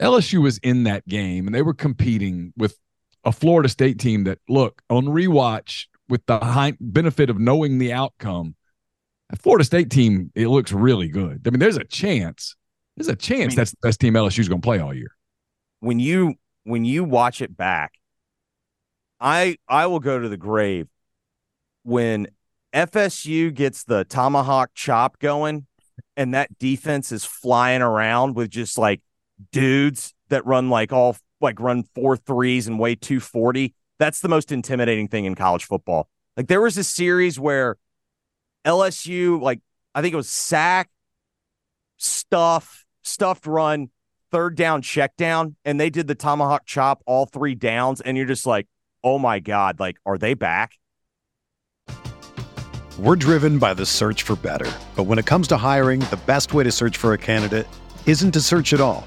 [0.00, 2.78] LSU was in that game and they were competing with
[3.24, 7.92] a Florida State team that look on rewatch with the high benefit of knowing the
[7.92, 8.54] outcome.
[9.30, 11.42] A Florida State team, it looks really good.
[11.46, 12.56] I mean, there's a chance.
[12.96, 15.10] There's a chance I mean, that's the best team LSU's going to play all year.
[15.80, 16.34] When you
[16.64, 17.92] when you watch it back,
[19.20, 20.88] I I will go to the grave
[21.82, 22.28] when
[22.74, 25.66] FSU gets the tomahawk chop going
[26.16, 29.00] and that defense is flying around with just like
[29.52, 33.74] dudes that run like all like run four threes and weigh 240.
[33.98, 36.08] That's the most intimidating thing in college football.
[36.36, 37.76] Like there was a series where
[38.64, 39.60] LSU, like
[39.94, 40.90] I think it was sack,
[41.98, 43.90] stuff, stuffed run,
[44.30, 48.00] third down, check down, and they did the tomahawk chop all three downs.
[48.00, 48.66] And you're just like,
[49.04, 50.78] oh my God, like, are they back?
[52.98, 54.70] We're driven by the search for better.
[54.96, 57.66] But when it comes to hiring, the best way to search for a candidate
[58.06, 59.06] isn't to search at all.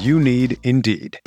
[0.00, 1.18] You need Indeed.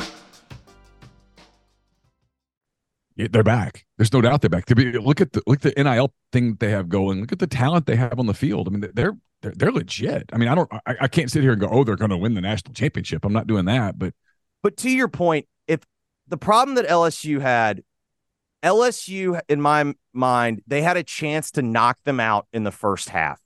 [3.16, 3.86] Yeah, they're back.
[3.98, 4.66] There's no doubt they're back.
[4.66, 7.22] To be Look at the look at the NIL thing they have going.
[7.22, 8.68] Look at the talent they have on the field.
[8.68, 10.30] I mean, they're they're, they're legit.
[10.32, 10.72] I mean, I don't.
[10.86, 13.26] I, I can't sit here and go, oh, they're going to win the national championship.
[13.26, 13.98] I'm not doing that.
[13.98, 14.14] But
[14.62, 15.82] but to your point, if
[16.28, 17.84] the problem that LSU had,
[18.64, 23.10] LSU, in my mind, they had a chance to knock them out in the first
[23.10, 23.40] half.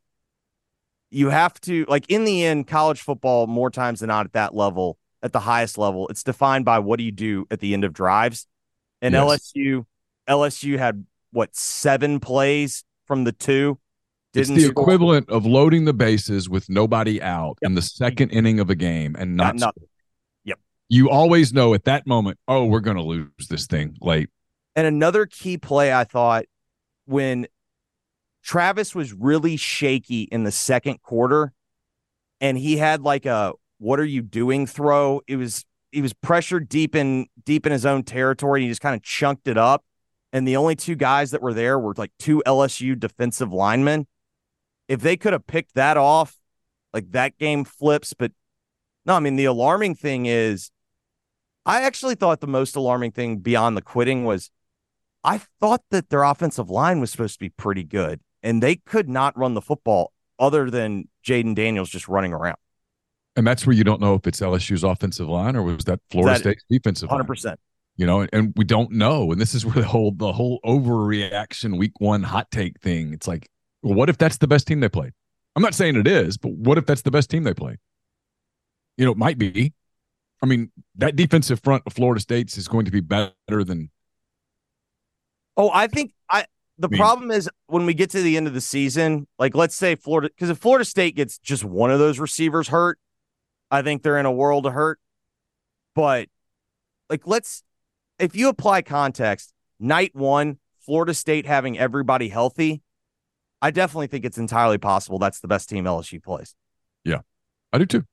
[1.09, 4.55] You have to, like, in the end, college football, more times than not at that
[4.55, 7.84] level, at the highest level, it's defined by what do you do at the end
[7.84, 8.47] of drives.
[9.01, 9.51] And yes.
[9.55, 9.86] LSU,
[10.28, 13.80] LSU had what, seven plays from the two?
[14.34, 14.84] Didn't it's the score.
[14.84, 17.69] equivalent of loading the bases with nobody out yep.
[17.69, 19.76] in the second inning of a game and not, not
[20.91, 24.30] you always know at that moment, oh, we're going to lose this thing late.
[24.76, 26.43] And another key play I thought
[27.05, 27.47] when
[28.43, 31.53] Travis was really shaky in the second quarter
[32.41, 35.22] and he had like a what are you doing throw.
[35.28, 38.62] It was he was pressured deep in deep in his own territory.
[38.62, 39.84] He just kind of chunked it up.
[40.32, 44.06] And the only two guys that were there were like two LSU defensive linemen.
[44.88, 46.38] If they could have picked that off,
[46.94, 48.14] like that game flips.
[48.14, 48.32] But
[49.04, 50.70] no, I mean, the alarming thing is
[51.66, 54.52] I actually thought the most alarming thing beyond the quitting was
[55.24, 59.10] I thought that their offensive line was supposed to be pretty good, and they could
[59.10, 62.58] not run the football other than Jayden Daniels just running around.
[63.36, 66.34] And that's where you don't know if it's LSU's offensive line or was that Florida
[66.34, 67.46] that, State's defensive 100%.
[67.46, 67.56] Line.
[67.98, 69.32] You know, and we don't know.
[69.32, 73.14] And this is where the whole the whole overreaction week one hot take thing.
[73.14, 73.50] It's like,
[73.84, 75.14] well, what if that's the best team they played?
[75.56, 77.78] I'm not saying it is, but what if that's the best team they played?
[78.98, 79.74] You know, it might be.
[80.42, 83.92] I mean, that defensive front of Florida State's is going to be better than.
[85.58, 86.46] Oh, I think I.
[86.78, 89.54] The I mean, problem is when we get to the end of the season, like
[89.54, 92.98] let's say Florida, because if Florida State gets just one of those receivers hurt,
[93.72, 94.99] I think they're in a world of hurt.
[95.95, 96.28] But
[97.09, 97.63] like, let's
[98.19, 102.82] if you apply context, night one, Florida State having everybody healthy,
[103.61, 106.55] I definitely think it's entirely possible that's the best team LSU plays.
[107.03, 107.22] Yeah,
[107.72, 108.05] I do too.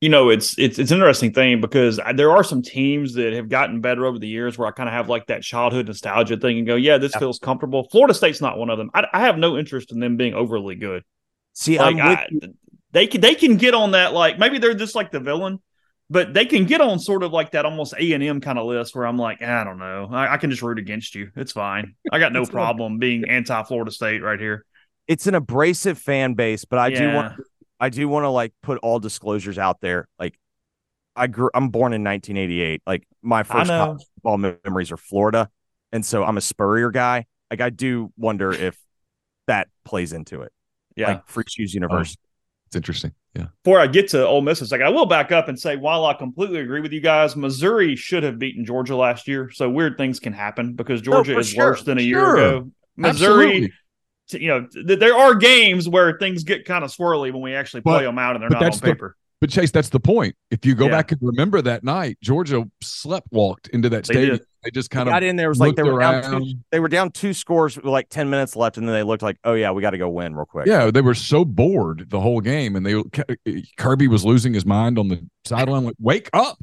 [0.00, 3.48] you know, it's it's it's an interesting thing because there are some teams that have
[3.48, 6.58] gotten better over the years where I kind of have like that childhood nostalgia thing
[6.58, 7.18] and go, yeah, this yeah.
[7.18, 7.88] feels comfortable.
[7.90, 8.90] Florida State's not one of them.
[8.94, 11.02] I, I, have no interest in them being overly good.
[11.52, 12.28] See, like, I,
[12.92, 15.60] they can they can get on that like maybe they're just like the villain,
[16.10, 18.66] but they can get on sort of like that almost A and M kind of
[18.66, 21.30] list where I'm like, I don't know, I, I can just root against you.
[21.36, 21.94] It's fine.
[22.10, 24.64] I got no problem being anti Florida State right here.
[25.06, 26.98] It's an abrasive fan base, but I yeah.
[26.98, 27.34] do want
[27.80, 30.08] I do want to like put all disclosures out there.
[30.18, 30.38] Like
[31.14, 32.82] I grew I'm born in 1988.
[32.86, 35.50] Like my first football memories are Florida.
[35.92, 37.26] And so I'm a Spurrier guy.
[37.50, 38.78] Like I do wonder if
[39.46, 40.52] that plays into it.
[40.96, 41.08] Yeah.
[41.08, 42.20] Like Free Shoes University.
[42.68, 43.12] It's interesting.
[43.34, 43.46] Yeah.
[43.64, 46.04] Before I get to Ole Miss, it's like I will back up and say, while
[46.04, 49.50] I completely agree with you guys, Missouri should have beaten Georgia last year.
[49.50, 51.70] So weird things can happen because oh, Georgia oh, is sure.
[51.70, 52.08] worse than a sure.
[52.08, 52.70] year ago.
[52.96, 53.72] Missouri, Absolutely
[54.32, 57.80] you know, th- there are games where things get kind of swirly when we actually
[57.80, 59.16] play but, them out and they're not on paper.
[59.16, 60.36] The, but Chase, that's the point.
[60.50, 60.90] If you go yeah.
[60.90, 64.36] back and remember that night, Georgia slept walked into that they stadium.
[64.38, 64.46] Did.
[64.64, 65.46] They just kind they of got in there.
[65.46, 66.22] It was like they were around.
[66.22, 66.42] down.
[66.42, 69.22] Two, they were down two scores with like ten minutes left, and then they looked
[69.22, 70.66] like, oh yeah, we got to go win real quick.
[70.66, 74.66] Yeah, they were so bored the whole game, and they uh, Kirby was losing his
[74.66, 75.84] mind on the sideline.
[75.84, 76.58] Like, wake up!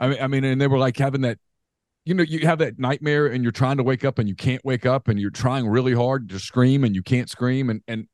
[0.00, 1.38] I mean, I mean, and they were like having that
[2.08, 4.64] you know you have that nightmare and you're trying to wake up and you can't
[4.64, 8.06] wake up and you're trying really hard to scream and you can't scream and and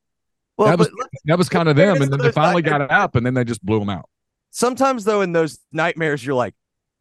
[0.58, 0.90] well, that was
[1.26, 3.44] that was kind of them and then they finally got it up and then they
[3.44, 4.08] just blew them out
[4.50, 6.54] sometimes though in those nightmares you're like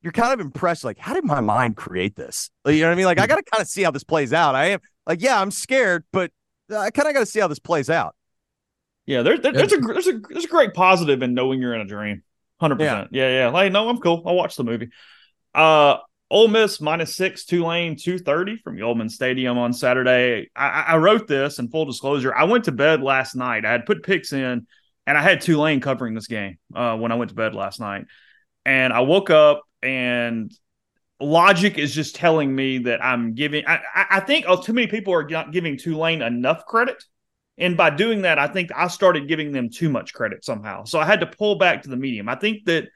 [0.03, 2.51] you're kind of impressed like how did my mind create this?
[2.63, 3.05] Like, you know what i mean?
[3.05, 4.55] Like i gotta kind of see how this plays out.
[4.55, 6.31] I am like yeah i'm scared but
[6.69, 8.15] i kind of gotta see how this plays out.
[9.05, 11.81] Yeah there, there, there's a there's a there's a great positive in knowing you're in
[11.81, 12.23] a dream.
[12.61, 13.07] 100% yeah.
[13.11, 13.47] yeah, yeah.
[13.49, 14.23] like no i'm cool.
[14.25, 14.89] I'll watch the movie.
[15.55, 15.97] Uh
[16.33, 20.49] Ole Miss minus six, Tulane 230 from Yulman Stadium on Saturday.
[20.55, 22.33] I, I, wrote this in full disclosure.
[22.33, 23.65] I went to bed last night.
[23.65, 24.65] I had put picks in
[25.05, 28.05] and I had Tulane covering this game uh, when I went to bed last night.
[28.65, 30.51] And I woke up and
[31.19, 35.13] logic is just telling me that I'm giving, I, I think oh, too many people
[35.13, 37.03] are not giving Tulane enough credit.
[37.57, 40.85] And by doing that, I think I started giving them too much credit somehow.
[40.85, 42.27] So I had to pull back to the medium.
[42.27, 42.87] I think that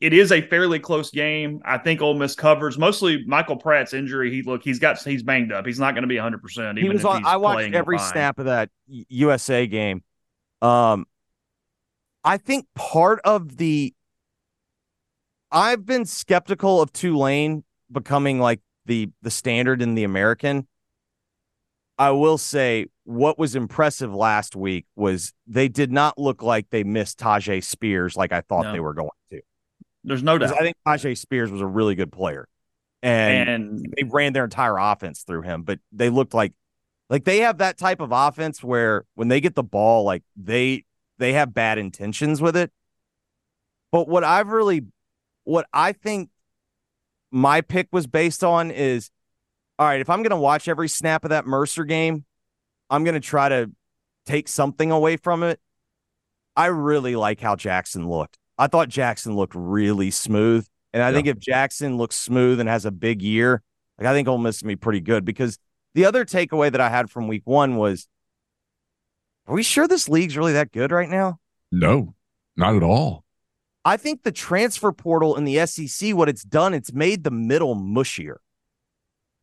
[0.00, 1.60] it is a fairly close game.
[1.64, 4.30] I think Ole Miss covers mostly Michael Pratt's injury.
[4.30, 5.66] He look, he's got he's banged up.
[5.66, 6.42] He's not going to be 100.
[6.42, 7.24] percent He was on.
[7.24, 10.02] I watched every snap of that USA game.
[10.62, 11.06] Um,
[12.22, 13.94] I think part of the
[15.54, 20.66] I've been skeptical of Tulane becoming like the the standard in the American.
[21.96, 26.82] I will say what was impressive last week was they did not look like they
[26.82, 28.72] missed Tyjae Spears like I thought no.
[28.72, 29.40] they were going to.
[30.02, 30.54] There's no doubt.
[30.54, 32.48] I think Tyjae Spears was a really good player,
[33.00, 35.62] and, and they ran their entire offense through him.
[35.62, 36.52] But they looked like
[37.08, 40.84] like they have that type of offense where when they get the ball, like they
[41.18, 42.72] they have bad intentions with it.
[43.92, 44.82] But what I've really,
[45.44, 46.30] what I think
[47.30, 49.10] my pick was based on is,
[49.78, 52.24] all right, if I'm going to watch every snap of that Mercer game,
[52.90, 53.70] I'm going to try to
[54.26, 55.60] take something away from it.
[56.56, 58.38] I really like how Jackson looked.
[58.56, 60.66] I thought Jackson looked really smooth.
[60.92, 61.14] And I yeah.
[61.14, 63.62] think if Jackson looks smooth and has a big year,
[63.98, 65.58] like I think Ole Miss to be pretty good because
[65.94, 68.06] the other takeaway that I had from week one was
[69.46, 71.38] are we sure this league's really that good right now?
[71.70, 72.14] No,
[72.56, 73.23] not at all.
[73.84, 77.76] I think the transfer portal in the SEC, what it's done, it's made the middle
[77.76, 78.36] mushier.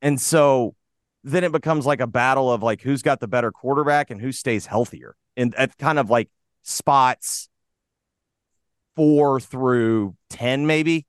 [0.01, 0.75] And so
[1.23, 4.31] then it becomes like a battle of like who's got the better quarterback and who
[4.31, 5.15] stays healthier.
[5.37, 6.29] And at kind of like
[6.63, 7.49] spots
[8.95, 11.05] four through 10, maybe.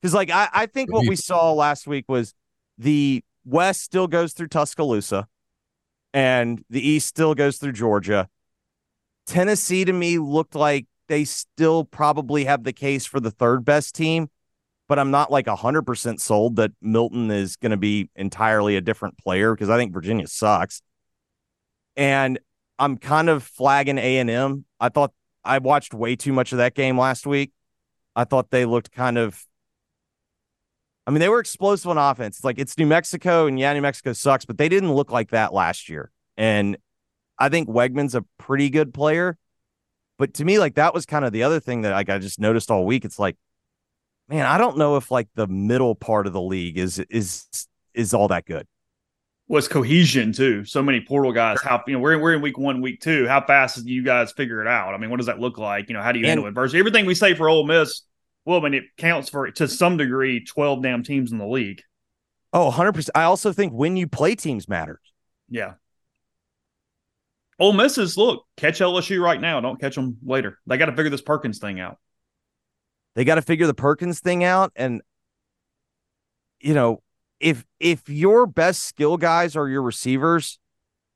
[0.00, 2.34] Because, like, I, I think what we saw last week was
[2.76, 5.26] the West still goes through Tuscaloosa
[6.12, 8.28] and the East still goes through Georgia.
[9.26, 13.94] Tennessee to me looked like they still probably have the case for the third best
[13.94, 14.28] team,
[14.88, 19.18] but I'm not like 100% sold that Milton is going to be entirely a different
[19.18, 20.82] player because I think Virginia sucks.
[21.96, 22.38] And
[22.78, 24.64] I'm kind of flagging A&M.
[24.80, 25.12] I thought
[25.44, 27.52] I watched way too much of that game last week.
[28.16, 29.44] I thought they looked kind of.
[31.06, 32.36] I mean, they were explosive on offense.
[32.36, 35.30] It's like it's New Mexico, and yeah, New Mexico sucks, but they didn't look like
[35.30, 36.10] that last year.
[36.36, 36.78] And
[37.38, 39.36] I think Weigman's a pretty good player.
[40.18, 42.38] But to me, like that was kind of the other thing that like, I just
[42.38, 43.04] noticed all week.
[43.04, 43.36] It's like,
[44.28, 47.46] man, I don't know if like the middle part of the league is is
[47.94, 48.66] is all that good
[49.48, 50.64] was cohesion too.
[50.64, 51.60] So many portal guys.
[51.62, 53.26] How you know we're we're in week one, week two.
[53.26, 54.94] How fast do you guys figure it out?
[54.94, 55.88] I mean, what does that look like?
[55.88, 56.78] You know, how do you and, handle adversity?
[56.78, 58.02] Everything we say for Ole Miss,
[58.44, 61.82] well, I mean, it counts for to some degree twelve damn teams in the league.
[62.52, 63.16] Oh, 100 percent.
[63.16, 65.00] I also think when you play teams matters.
[65.48, 65.74] Yeah.
[67.58, 69.60] Ole Miss is look catch LSU right now.
[69.60, 70.58] Don't catch them later.
[70.66, 71.98] They got to figure this Perkins thing out.
[73.14, 74.72] They got to figure the Perkins thing out.
[74.74, 75.02] And,
[76.60, 77.02] you know,
[77.40, 80.58] if if your best skill guys are your receivers,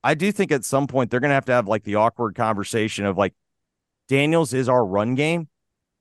[0.03, 3.05] I do think at some point they're gonna have to have like the awkward conversation
[3.05, 3.33] of like
[4.07, 5.49] Daniels is our run game,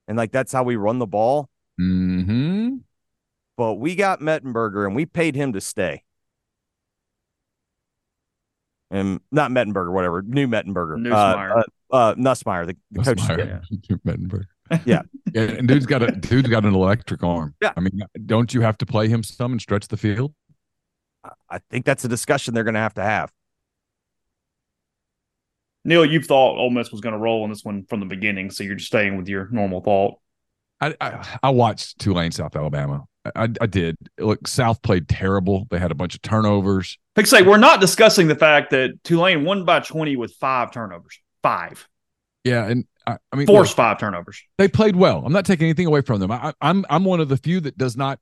[0.07, 1.49] and like that's how we run the ball.
[1.79, 2.77] hmm
[3.57, 6.03] But we got Mettenberger and we paid him to stay.
[8.91, 10.97] And not Mettenberger, whatever, new Mettenberger.
[10.97, 11.51] Nussmeier.
[11.51, 11.63] Uh,
[11.93, 13.19] uh, uh, Nussmeier, the, the coach.
[13.29, 13.63] Meyer.
[14.07, 14.45] Mettenberg.
[14.85, 15.01] Yeah.
[15.33, 15.43] yeah.
[15.43, 17.55] And dude's got a dude's got an electric arm.
[17.63, 17.73] Yeah.
[17.75, 20.35] I mean, don't you have to play him some and stretch the field?
[21.49, 23.33] I think that's a discussion they're going to have to have.
[25.87, 28.51] Neal, you thought Ole Miss was going to roll on this one from the beginning,
[28.51, 30.19] so you're just staying with your normal thought.
[30.83, 33.05] I, I I watched Tulane, South Alabama.
[33.35, 33.97] I, I did.
[34.19, 35.67] Look, South played terrible.
[35.71, 36.99] They had a bunch of turnovers.
[37.17, 41.19] Like say, we're not discussing the fact that Tulane won by 20 with five turnovers.
[41.43, 41.89] Five.
[42.45, 44.43] Yeah, and I, I mean, Forced look, five turnovers.
[44.59, 45.23] they played well.
[45.25, 46.31] I'm not taking anything away from them.
[46.31, 48.21] I, I'm I'm one of the few that does not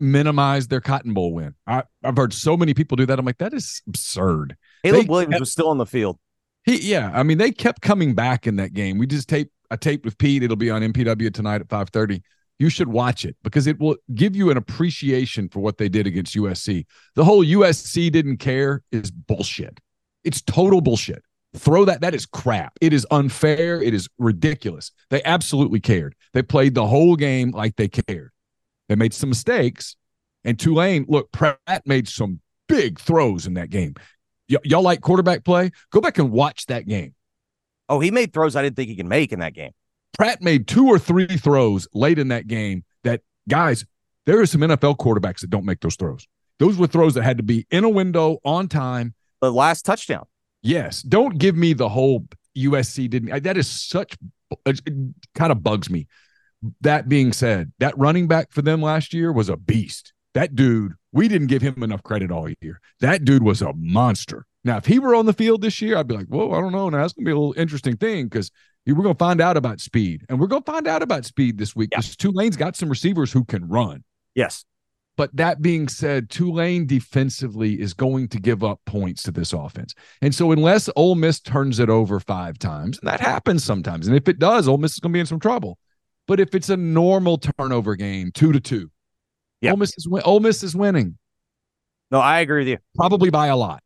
[0.00, 1.54] minimize their Cotton Bowl win.
[1.66, 3.18] I, I've heard so many people do that.
[3.18, 4.56] I'm like, that is absurd.
[4.84, 6.18] Caleb They- Williams was still on the field.
[6.64, 8.96] He, yeah, I mean, they kept coming back in that game.
[8.96, 10.42] We just taped a tape with Pete.
[10.42, 12.22] It'll be on MPW tonight at 5:30.
[12.58, 16.06] You should watch it because it will give you an appreciation for what they did
[16.06, 16.86] against USC.
[17.14, 19.80] The whole USC didn't care is bullshit.
[20.22, 21.22] It's total bullshit.
[21.56, 22.00] Throw that.
[22.00, 22.72] That is crap.
[22.80, 23.80] It is unfair.
[23.82, 24.90] It is ridiculous.
[25.10, 26.14] They absolutely cared.
[26.32, 28.30] They played the whole game like they cared.
[28.88, 29.96] They made some mistakes.
[30.44, 33.94] And Tulane, look, Pratt made some big throws in that game.
[34.50, 35.70] Y- y'all like quarterback play?
[35.90, 37.14] Go back and watch that game.
[37.88, 39.72] Oh, he made throws I didn't think he could make in that game.
[40.14, 43.84] Pratt made two or three throws late in that game that, guys,
[44.26, 46.26] there are some NFL quarterbacks that don't make those throws.
[46.58, 49.14] Those were throws that had to be in a window on time.
[49.42, 50.24] The last touchdown.
[50.62, 51.02] Yes.
[51.02, 53.42] Don't give me the whole USC didn't.
[53.42, 54.16] That is such,
[54.64, 54.80] it
[55.34, 56.06] kind of bugs me.
[56.80, 60.14] That being said, that running back for them last year was a beast.
[60.32, 62.80] That dude, we didn't give him enough credit all year.
[63.00, 64.46] That dude was a monster.
[64.64, 66.72] Now, if he were on the field this year, I'd be like, whoa, I don't
[66.72, 66.88] know.
[66.88, 68.50] Now, that's going to be a little interesting thing because
[68.86, 70.24] we're going to find out about speed.
[70.28, 71.98] And we're going to find out about speed this week Yeah.
[71.98, 74.04] because Tulane's got some receivers who can run.
[74.34, 74.64] Yes.
[75.16, 79.94] But that being said, Tulane defensively is going to give up points to this offense.
[80.20, 84.08] And so unless Ole Miss turns it over five times, and that happens sometimes.
[84.08, 85.78] And if it does, Ole Miss is going to be in some trouble.
[86.26, 88.90] But if it's a normal turnover game, two to two,
[89.60, 89.70] Yeah.
[89.70, 91.16] Ole Miss is win- Ole Miss is winning,
[92.10, 92.78] No, I agree with you.
[92.96, 93.82] probably by a lot.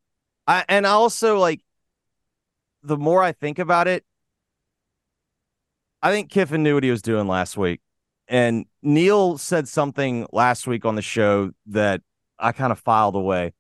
[0.46, 1.60] I and also like
[2.82, 4.02] the more I think about it,
[6.02, 7.80] I think Kiffin knew what he was doing last week.
[8.28, 12.02] And Neal said something last week on the show that
[12.38, 13.54] I kind of filed away.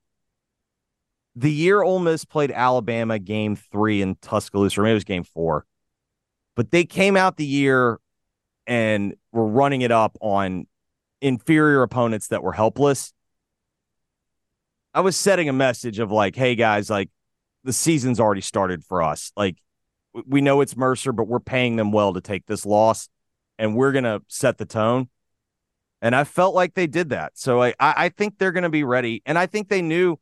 [1.34, 5.24] The year Ole Miss played Alabama game three in Tuscaloosa, or maybe it was game
[5.24, 5.64] four,
[6.56, 7.98] but they came out the year
[8.66, 10.66] and were running it up on
[11.20, 13.12] inferior opponents that were helpless.
[14.92, 17.08] I was setting a message of like, hey guys, like
[17.64, 19.32] the season's already started for us.
[19.36, 19.56] Like
[20.26, 23.08] we know it's Mercer, but we're paying them well to take this loss,
[23.58, 25.08] and we're gonna set the tone.
[26.00, 27.32] And I felt like they did that.
[27.36, 29.22] So I I think they're gonna be ready.
[29.26, 30.16] And I think they knew,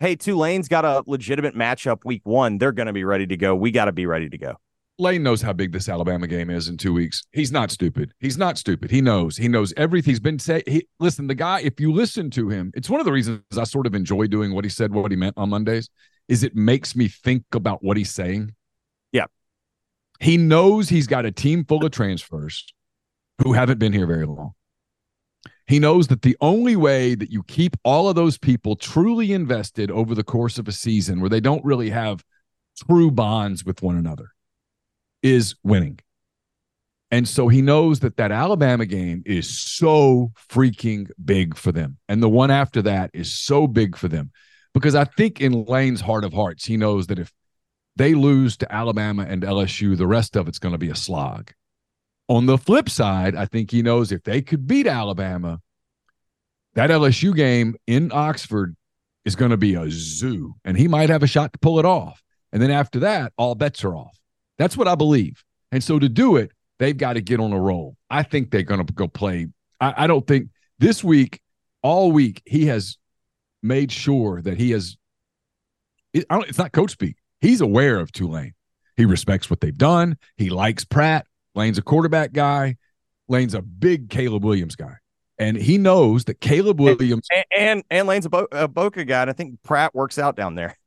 [0.00, 2.58] hey, Tulane's got a legitimate matchup week one.
[2.58, 3.54] They're gonna be ready to go.
[3.54, 4.56] We gotta be ready to go.
[4.98, 7.24] Lane knows how big this Alabama game is in two weeks.
[7.32, 8.12] He's not stupid.
[8.20, 8.90] He's not stupid.
[8.90, 9.36] He knows.
[9.36, 10.10] He knows everything.
[10.10, 10.64] He's been saying.
[10.66, 11.60] He, listen, the guy.
[11.60, 14.54] If you listen to him, it's one of the reasons I sort of enjoy doing
[14.54, 15.88] what he said, what he meant on Mondays.
[16.28, 18.54] Is it makes me think about what he's saying.
[20.22, 22.72] He knows he's got a team full of transfers
[23.42, 24.52] who haven't been here very long.
[25.66, 29.90] He knows that the only way that you keep all of those people truly invested
[29.90, 32.22] over the course of a season where they don't really have
[32.86, 34.28] true bonds with one another
[35.24, 35.98] is winning.
[37.10, 41.98] And so he knows that that Alabama game is so freaking big for them.
[42.08, 44.30] And the one after that is so big for them
[44.72, 47.32] because I think in Lane's heart of hearts, he knows that if
[47.96, 51.52] they lose to Alabama and LSU, the rest of it's going to be a slog.
[52.28, 55.60] On the flip side, I think he knows if they could beat Alabama,
[56.74, 58.76] that LSU game in Oxford
[59.24, 61.84] is going to be a zoo and he might have a shot to pull it
[61.84, 62.22] off.
[62.52, 64.18] And then after that, all bets are off.
[64.58, 65.44] That's what I believe.
[65.70, 67.96] And so to do it, they've got to get on a roll.
[68.10, 69.48] I think they're going to go play.
[69.80, 71.40] I, I don't think this week,
[71.82, 72.98] all week, he has
[73.62, 74.96] made sure that he has.
[76.12, 77.16] It, it's not coach speak.
[77.42, 78.54] He's aware of Tulane.
[78.96, 80.16] He respects what they've done.
[80.38, 81.26] He likes Pratt.
[81.54, 82.76] Lane's a quarterback guy.
[83.28, 84.94] Lane's a big Caleb Williams guy.
[85.38, 89.22] And he knows that Caleb Williams, And and, and Lane's a, Bo- a Boca guy,
[89.22, 90.78] and I think Pratt works out down there.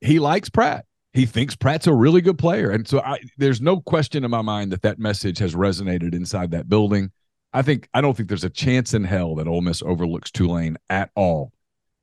[0.00, 0.86] he likes Pratt.
[1.12, 2.70] He thinks Pratt's a really good player.
[2.70, 6.50] And so I, there's no question in my mind that that message has resonated inside
[6.52, 7.12] that building.
[7.52, 10.76] I think I don't think there's a chance in hell that Ole Miss overlooks Tulane
[10.90, 11.52] at all.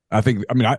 [0.09, 0.77] I think I mean I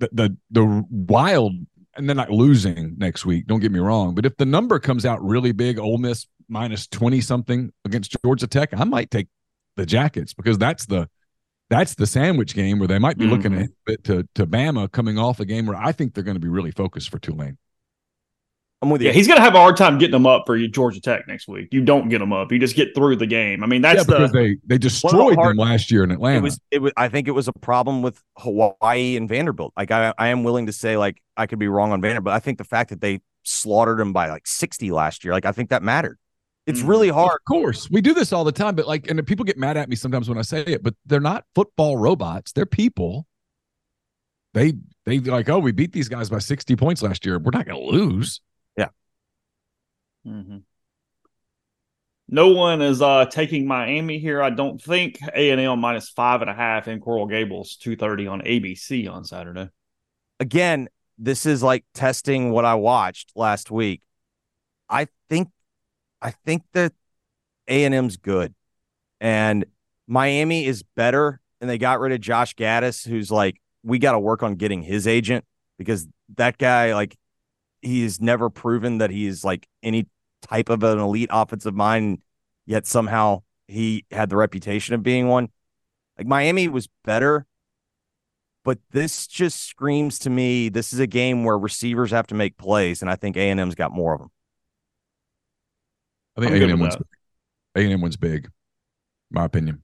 [0.00, 1.52] the the, the wild
[1.96, 3.46] and they're not losing next week.
[3.46, 6.86] Don't get me wrong, but if the number comes out really big, Ole Miss minus
[6.86, 9.28] twenty something against Georgia Tech, I might take
[9.76, 11.08] the Jackets because that's the
[11.70, 13.34] that's the sandwich game where they might be mm-hmm.
[13.34, 16.40] looking at to to Bama coming off a game where I think they're going to
[16.40, 17.58] be really focused for Tulane.
[18.82, 19.06] I'm with you.
[19.06, 21.28] Yeah, he's going to have a hard time getting them up for you, Georgia Tech
[21.28, 21.68] next week.
[21.70, 22.50] You don't get them up.
[22.50, 23.62] You just get through the game.
[23.62, 26.38] I mean, that's yeah, because the, they they destroyed hard, them last year in Atlanta.
[26.38, 26.92] It was, it was.
[26.96, 29.72] I think it was a problem with Hawaii and Vanderbilt.
[29.76, 32.24] Like I, I am willing to say, like I could be wrong on Vanderbilt.
[32.24, 35.46] But I think the fact that they slaughtered them by like 60 last year, like
[35.46, 36.18] I think that mattered.
[36.66, 36.88] It's mm.
[36.88, 37.38] really hard.
[37.40, 39.88] Of course, we do this all the time, but like, and people get mad at
[39.88, 42.50] me sometimes when I say it, but they're not football robots.
[42.50, 43.26] They're people.
[44.54, 44.74] They
[45.06, 47.38] they like, oh, we beat these guys by 60 points last year.
[47.38, 48.40] We're not going to lose.
[50.26, 50.58] Mm-hmm.
[52.28, 54.42] No one is uh, taking Miami here.
[54.42, 57.96] I don't think A and M minus five and a half in Coral Gables, two
[57.96, 59.68] thirty on ABC on Saturday.
[60.40, 64.02] Again, this is like testing what I watched last week.
[64.88, 65.48] I think,
[66.20, 66.92] I think that
[67.68, 68.54] A and M's good,
[69.20, 69.64] and
[70.06, 71.38] Miami is better.
[71.60, 74.82] And they got rid of Josh Gattis, who's like, we got to work on getting
[74.82, 75.44] his agent
[75.78, 77.16] because that guy, like,
[77.82, 80.06] he's never proven that he's like any
[80.40, 82.22] type of an elite offensive mind,
[82.64, 85.48] yet somehow he had the reputation of being one.
[86.16, 87.46] Like Miami was better,
[88.64, 92.56] but this just screams to me this is a game where receivers have to make
[92.56, 94.30] plays, and I think A and M's got more of them.
[96.36, 96.96] I think A and M wins.
[97.74, 98.50] A and M wins big,
[99.30, 99.82] my opinion.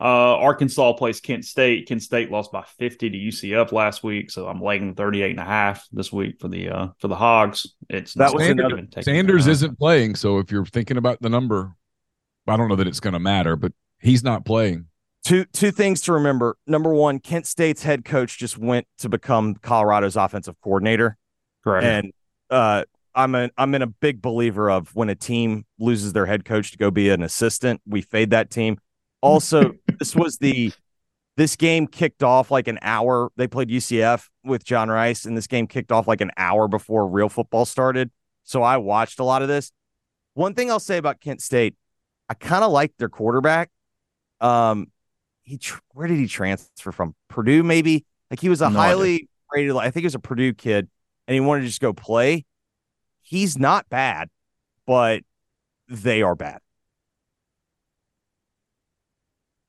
[0.00, 0.06] Yeah.
[0.06, 1.88] Uh, Arkansas plays Kent State.
[1.88, 5.44] Kent State lost by 50 to UCF last week, so I'm laying 38 and a
[5.44, 7.74] half this week for the uh, for the Hogs.
[7.88, 11.74] It's that was another, Sanders isn't playing, so if you're thinking about the number,
[12.46, 14.86] I don't know that it's going to matter, but he's not playing.
[15.24, 16.56] Two two things to remember.
[16.66, 21.16] Number one, Kent State's head coach just went to become Colorado's offensive coordinator.
[21.64, 21.84] Correct.
[21.84, 22.12] And
[22.50, 22.84] uh,
[23.14, 26.70] I'm a I'm in a big believer of when a team loses their head coach
[26.70, 28.78] to go be an assistant, we fade that team.
[29.20, 30.72] Also, this was the
[31.36, 33.30] this game kicked off like an hour.
[33.36, 37.06] They played UCF with John Rhys, and this game kicked off like an hour before
[37.06, 38.10] real football started.
[38.44, 39.70] So I watched a lot of this.
[40.34, 41.76] One thing I'll say about Kent State,
[42.28, 43.70] I kind of like their quarterback.
[44.40, 44.88] Um,
[45.44, 45.60] he
[45.92, 47.14] where did he transfer from?
[47.28, 48.04] Purdue, maybe.
[48.30, 49.26] Like he was a no highly idea.
[49.52, 49.76] rated.
[49.76, 50.88] I think he was a Purdue kid,
[51.26, 52.44] and he wanted to just go play.
[53.22, 54.28] He's not bad,
[54.86, 55.22] but
[55.88, 56.60] they are bad.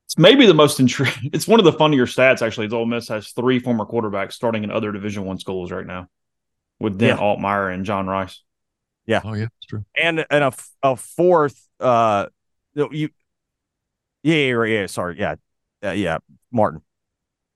[0.09, 1.29] It's maybe the most intriguing.
[1.33, 2.65] It's one of the funnier stats actually.
[2.65, 6.07] Is Ole Miss has three former quarterbacks starting in other Division One schools right now,
[6.79, 7.17] with Dan yeah.
[7.17, 8.41] Altmyer and John Rhys.
[9.05, 9.21] Yeah.
[9.23, 9.85] Oh yeah, that's true.
[9.95, 11.63] And and a a fourth.
[11.79, 12.25] Uh,
[12.73, 13.09] you.
[14.23, 14.85] Yeah, yeah, yeah.
[14.87, 15.35] Sorry, yeah,
[15.85, 16.17] uh, yeah.
[16.51, 16.81] Martin.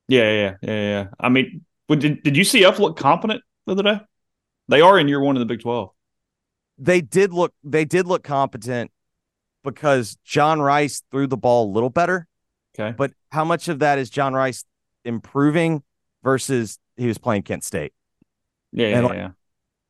[0.07, 1.07] Yeah, yeah, yeah, yeah.
[1.19, 3.99] I mean, did did you see UCF look competent the other day?
[4.67, 5.89] They are in year one of the Big Twelve.
[6.77, 7.51] They did look.
[7.63, 8.91] They did look competent
[9.63, 12.27] because John Rice threw the ball a little better.
[12.77, 12.95] Okay.
[12.95, 14.65] But how much of that is John Rhys
[15.05, 15.83] improving
[16.23, 17.93] versus he was playing Kent State?
[18.71, 19.29] Yeah, yeah, like, yeah.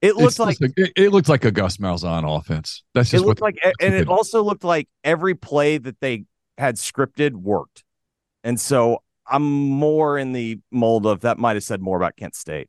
[0.02, 2.84] It looked like, like it, it, looked like a Gus Malzahn offense.
[2.94, 6.26] That's just it looked like, and it also looked like every play that they
[6.58, 7.86] had scripted worked.
[8.44, 12.36] And so I'm more in the mold of that might have said more about Kent
[12.36, 12.68] State.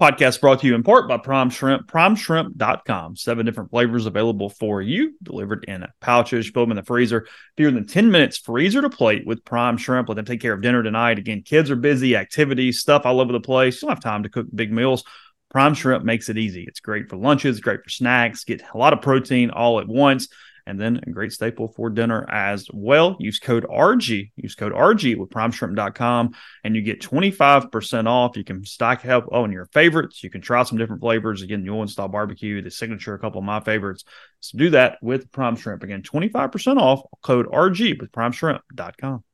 [0.00, 3.14] Podcast brought to you in part by Prime Shrimp, primeshrimp.com.
[3.14, 6.50] Seven different flavors available for you, delivered in pouches.
[6.50, 7.28] Put them in the freezer.
[7.56, 10.08] Fewer than 10 minutes, freezer to plate with Prime Shrimp.
[10.08, 11.20] Let them take care of dinner tonight.
[11.20, 13.80] Again, kids are busy, activities, stuff all over the place.
[13.80, 15.04] You don't have time to cook big meals.
[15.48, 16.64] Prime Shrimp makes it easy.
[16.66, 20.26] It's great for lunches, great for snacks, get a lot of protein all at once
[20.66, 23.16] and then a great staple for dinner as well.
[23.18, 28.36] Use code RG, use code RG with primeshrimp.com and you get 25% off.
[28.36, 30.22] You can stock up on your favorites.
[30.22, 31.42] You can try some different flavors.
[31.42, 34.04] Again, New Orleans style barbecue, the signature, a couple of my favorites.
[34.40, 35.82] So do that with Prime Shrimp.
[35.82, 39.24] Again, 25% off, code RG with primeshrimp.com.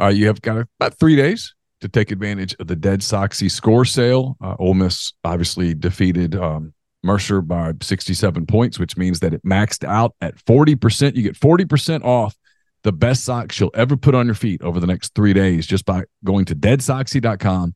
[0.00, 3.84] Uh, you have got about three days to take advantage of the Dead Soxy score
[3.84, 4.36] sale.
[4.40, 6.72] Uh, Ole Miss obviously defeated um,
[7.02, 11.16] Mercer by 67 points, which means that it maxed out at 40%.
[11.16, 12.36] You get 40% off
[12.82, 15.84] the best socks you'll ever put on your feet over the next three days just
[15.84, 17.74] by going to deadsoxy.com,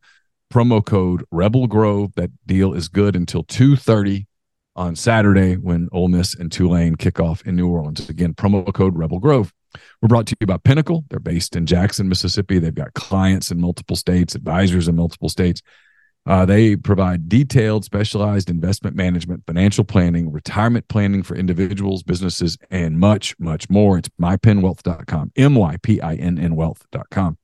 [0.53, 2.15] promo code Rebel Grove.
[2.17, 4.27] That deal is good until 2.30
[4.77, 8.09] on Saturday when Ole Miss and Tulane kick off in New Orleans.
[8.09, 9.53] Again, promo code Rebel Grove.
[10.01, 11.05] We're brought to you by Pinnacle.
[11.11, 12.59] They're based in Jackson, Mississippi.
[12.59, 15.63] They've got clients in multiple states, advisors in multiple states
[16.27, 22.99] Uh, they provide detailed, specialized investment management, financial planning, retirement planning for individuals, businesses, and
[22.99, 23.99] much, much more.
[23.99, 27.37] It's mypinnwealth.com, M Y P I N N wealth.com.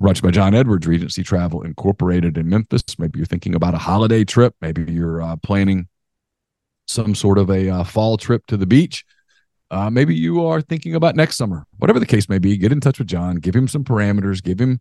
[0.00, 2.82] Brought to you by John Edwards, Regency Travel Incorporated in Memphis.
[2.98, 4.54] Maybe you're thinking about a holiday trip.
[4.60, 5.86] Maybe you're uh, planning
[6.86, 9.04] some sort of a uh, fall trip to the beach.
[9.70, 11.66] Uh, maybe you are thinking about next summer.
[11.78, 14.60] Whatever the case may be, get in touch with John, give him some parameters, give
[14.60, 14.78] him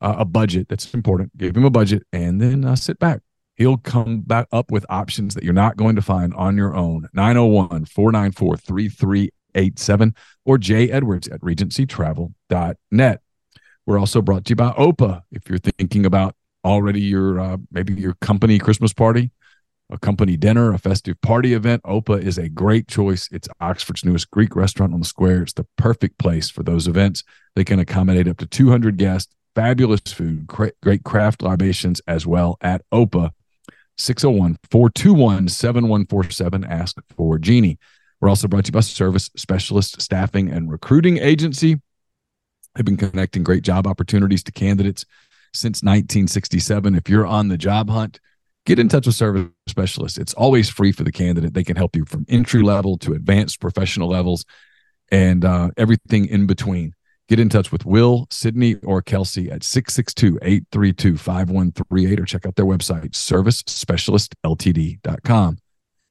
[0.00, 0.68] uh, a budget.
[0.68, 1.36] That's important.
[1.36, 3.20] Give him a budget and then uh, sit back.
[3.56, 7.08] He'll come back up with options that you're not going to find on your own.
[7.12, 13.20] 901 494 3387 or Jay Edwards at regencytravel.net.
[13.84, 15.22] We're also brought to you by OPA.
[15.32, 19.32] If you're thinking about already your uh, maybe your company Christmas party,
[19.90, 23.28] a company dinner, a festive party event, OPA is a great choice.
[23.32, 25.42] It's Oxford's newest Greek restaurant on the square.
[25.42, 27.24] It's the perfect place for those events.
[27.56, 32.80] They can accommodate up to 200 guests fabulous food, great craft libations as well at
[32.92, 33.32] OPA.
[33.96, 36.64] 601 421 7147.
[36.64, 37.76] Ask for Jeannie.
[38.20, 41.80] We're also brought to you by Service Specialist Staffing and Recruiting Agency.
[42.76, 45.04] They've been connecting great job opportunities to candidates
[45.52, 46.94] since 1967.
[46.94, 48.20] If you're on the job hunt,
[48.64, 50.18] get in touch with Service Specialists.
[50.18, 51.54] It's always free for the candidate.
[51.54, 54.44] They can help you from entry level to advanced professional levels
[55.10, 56.94] and uh, everything in between.
[57.28, 62.56] Get in touch with Will, Sydney, or Kelsey at 662 832 5138 or check out
[62.56, 65.58] their website, servicespecialistltd.com.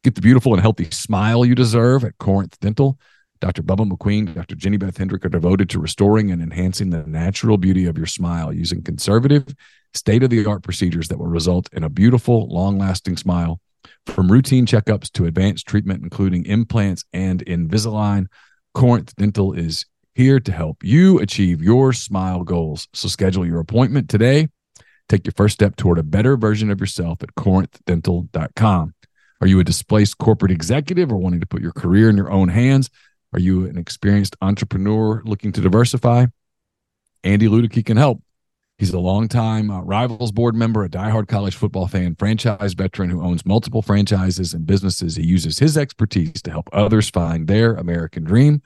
[0.03, 2.99] Get the beautiful and healthy smile you deserve at Corinth Dental.
[3.41, 3.63] Dr.
[3.63, 4.55] Bubba McQueen, Dr.
[4.55, 8.53] Jenny Beth Hendrick are devoted to restoring and enhancing the natural beauty of your smile
[8.53, 9.47] using conservative,
[9.95, 13.59] state of the art procedures that will result in a beautiful, long lasting smile.
[14.05, 18.28] From routine checkups to advanced treatment, including implants and Invisalign,
[18.74, 19.86] Corinth Dental is
[20.18, 22.88] here to help you achieve your smile goals.
[22.91, 24.49] So schedule your appointment today.
[25.07, 28.95] Take your first step toward a better version of yourself at corinthdental.com.
[29.39, 32.49] Are you a displaced corporate executive or wanting to put your career in your own
[32.49, 32.89] hands?
[33.32, 36.26] Are you an experienced entrepreneur looking to diversify?
[37.24, 38.20] Andy Ludicky can help.
[38.80, 43.22] He's a longtime uh, Rivals board member, a diehard college football fan, franchise veteran who
[43.22, 45.15] owns multiple franchises and businesses.
[45.15, 48.63] He uses his expertise to help others find their American dream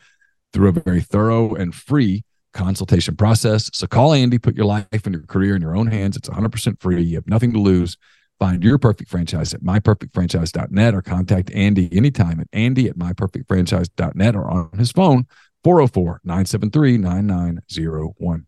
[0.54, 2.24] through a very thorough and free
[2.54, 3.70] consultation process.
[3.74, 6.18] So call Andy, put your life and your career in your own hands.
[6.18, 7.02] It's 100% free.
[7.02, 7.98] You have nothing to lose.
[8.40, 14.50] Find your perfect franchise at myperfectfranchise.net or contact Andy anytime at andy at myperfectfranchise.net or
[14.50, 15.28] on his phone,
[15.64, 18.48] 404 973 9901.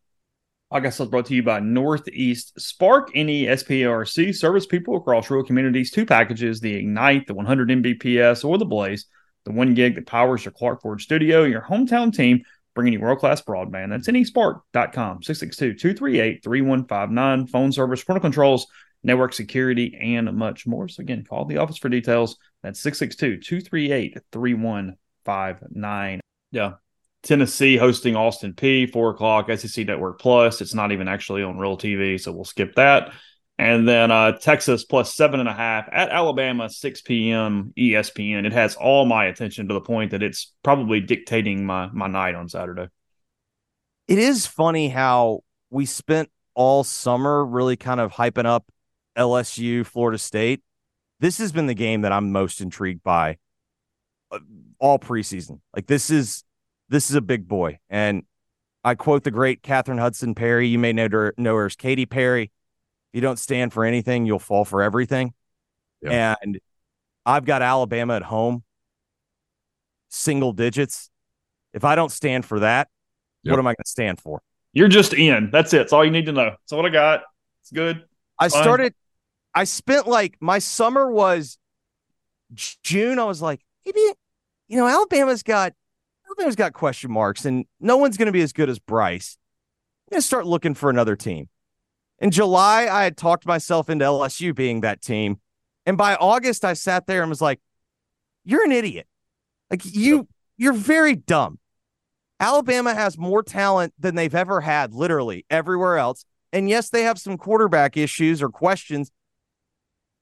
[0.72, 5.92] I it's brought to you by Northeast Spark, NESPARC, service people across rural communities.
[5.92, 9.06] Two packages the Ignite, the 100 Mbps, or the Blaze
[9.46, 13.20] the one gig that powers your Clark Ford studio, your hometown team, bringing you world
[13.20, 13.90] class broadband.
[13.90, 18.68] That's nespark.com, 662 238 3159, phone service, parental controls,
[19.04, 20.88] network security, and much more.
[20.88, 22.38] So, again, call the office for details.
[22.62, 26.20] That's 662 238 3159.
[26.52, 26.74] Yeah.
[27.24, 30.60] Tennessee hosting Austin Peay, four o'clock, SEC Network Plus.
[30.60, 33.14] It's not even actually on real TV, so we'll skip that.
[33.64, 37.72] And then uh, Texas plus seven and a half at Alabama, 6 p.m.
[37.78, 38.46] ESPN.
[38.46, 42.36] It has all my attention to the point that it's probably dictating my, my night
[42.36, 42.90] on Saturday.
[44.10, 48.66] It is funny how we spent all summer really kind of hyping up
[49.18, 50.62] LSU, Florida State.
[51.22, 53.38] This has been the game that I'm most intrigued by
[54.30, 54.40] uh,
[54.78, 55.62] all preseason.
[55.74, 56.44] Like this is
[56.90, 58.24] this is a big boy, and
[58.84, 60.68] I quote the great Catherine Hudson Perry.
[60.68, 62.52] You may know her, know her as Katy Perry
[63.14, 65.34] you don't stand for anything, you'll fall for everything.
[66.02, 66.36] Yeah.
[66.42, 66.60] And
[67.26, 68.64] I've got Alabama at home,
[70.10, 71.10] single digits.
[71.74, 72.90] If I don't stand for that,
[73.44, 73.52] yep.
[73.52, 74.42] what am I going to stand for?
[74.74, 75.50] You're just in.
[75.52, 75.78] That's it.
[75.78, 76.50] That's all you need to know.
[76.50, 77.22] That's what I got.
[77.62, 78.04] It's good.
[78.40, 78.94] I started,
[79.54, 81.58] I spent like my summer was
[82.54, 83.20] June.
[83.20, 84.02] I was like, maybe,
[84.68, 85.74] you know, Alabama's got,
[86.28, 89.38] Alabama's got question marks and no one's going to be as good as Bryce.
[90.08, 91.48] I'm going to start looking for another team.
[92.20, 95.40] In July, I had talked myself into LSU being that team.
[95.86, 97.60] And by August, I sat there and was like,
[98.46, 99.08] you're an idiot.
[99.70, 101.60] Like you, you're very dumb.
[102.40, 106.26] Alabama has more talent than they've ever had, literally everywhere else.
[106.52, 109.12] And yes, they have some quarterback issues or questions,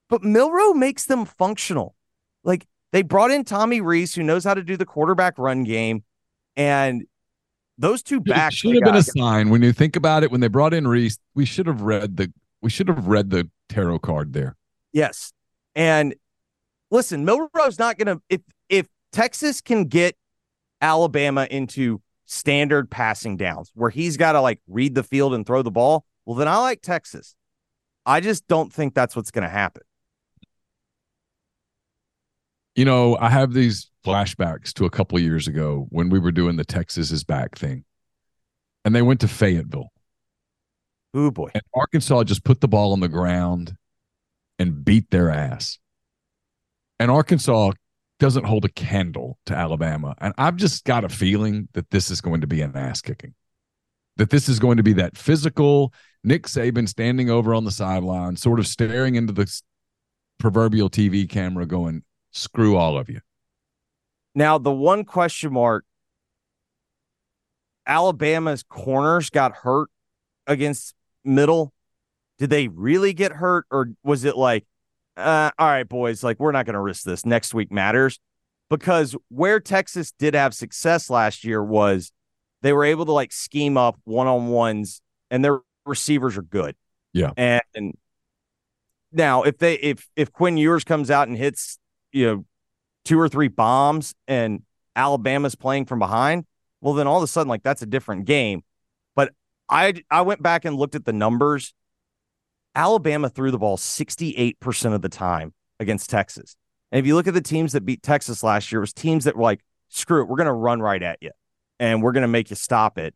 [0.09, 1.95] but Milroe makes them functional.
[2.43, 6.03] Like they brought in Tommy Rees, who knows how to do the quarterback run game.
[6.55, 7.05] And
[7.81, 10.31] those two backs should have been a sign when you think about it.
[10.31, 13.49] When they brought in Rees, we should have read the we should have read the
[13.69, 14.55] tarot card there.
[14.93, 15.33] Yes,
[15.75, 16.15] and
[16.91, 20.15] listen, Milroe's not going to if if Texas can get
[20.81, 25.61] Alabama into standard passing downs where he's got to like read the field and throw
[25.61, 26.05] the ball.
[26.25, 27.35] Well, then I like Texas.
[28.05, 29.83] I just don't think that's what's going to happen.
[32.75, 36.31] You know, I have these flashbacks to a couple of years ago when we were
[36.31, 37.83] doing the Texas is back thing,
[38.85, 39.91] and they went to Fayetteville.
[41.13, 41.49] Oh boy.
[41.53, 43.75] And Arkansas just put the ball on the ground
[44.57, 45.79] and beat their ass.
[46.99, 47.71] And Arkansas
[48.19, 50.15] doesn't hold a candle to Alabama.
[50.19, 53.33] And I've just got a feeling that this is going to be an ass kicking,
[54.17, 55.93] that this is going to be that physical
[56.23, 59.61] Nick Saban standing over on the sideline, sort of staring into the
[60.37, 63.21] proverbial TV camera, going, screw all of you.
[64.33, 65.85] Now, the one question mark
[67.85, 69.89] Alabama's corners got hurt
[70.47, 71.73] against middle.
[72.37, 74.65] Did they really get hurt, or was it like,
[75.17, 77.25] uh, all right, boys, like we're not going to risk this.
[77.25, 78.19] Next week matters
[78.69, 82.11] because where Texas did have success last year was
[82.61, 86.75] they were able to like scheme up one on ones, and their receivers are good.
[87.13, 87.97] Yeah, and, and
[89.11, 91.77] now if they if if Quinn Ewers comes out and hits
[92.11, 92.45] you know
[93.05, 94.63] two or three bombs and
[94.95, 96.45] Alabama's playing from behind,
[96.81, 98.63] well then all of a sudden like that's a different game.
[99.15, 99.33] But
[99.69, 101.73] I I went back and looked at the numbers.
[102.73, 106.55] Alabama threw the ball 68% of the time against Texas.
[106.91, 109.25] And if you look at the teams that beat Texas last year, it was teams
[109.25, 111.31] that were like, screw it, we're going to run right at you
[111.79, 113.13] and we're going to make you stop it.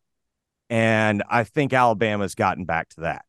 [0.68, 3.24] And I think Alabama's gotten back to that.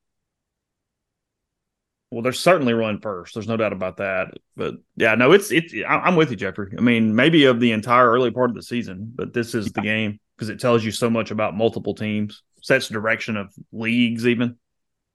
[2.10, 3.34] Well, they're certainly run first.
[3.34, 4.30] There's no doubt about that.
[4.56, 5.74] But yeah, no, it's it's.
[5.88, 6.74] I'm with you, Jeffrey.
[6.78, 9.82] I mean, maybe of the entire early part of the season, but this is the
[9.82, 14.56] game because it tells you so much about multiple teams, sets direction of leagues, even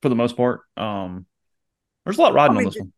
[0.03, 0.61] for the most part.
[0.77, 1.25] Um,
[2.05, 2.93] there's a lot riding I mean, on this one.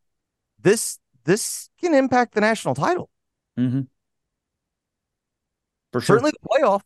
[0.60, 3.10] This this can impact the national title.
[3.58, 3.82] Mm-hmm.
[5.92, 6.16] For sure.
[6.16, 6.80] Certainly the playoff.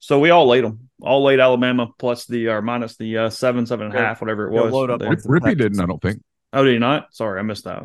[0.00, 0.90] So we all laid them.
[1.02, 4.48] All laid Alabama plus the or minus the uh, seven, seven and a half, whatever
[4.48, 4.72] it was.
[4.72, 6.22] Load up Rippy didn't, I don't think.
[6.52, 7.14] Oh, did he not?
[7.14, 7.84] Sorry, I missed that.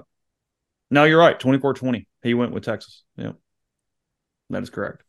[0.89, 1.39] No, you're right.
[1.39, 2.07] 24-20.
[2.24, 3.03] He went with Texas.
[3.16, 3.34] Yeah.
[4.49, 5.03] That is correct.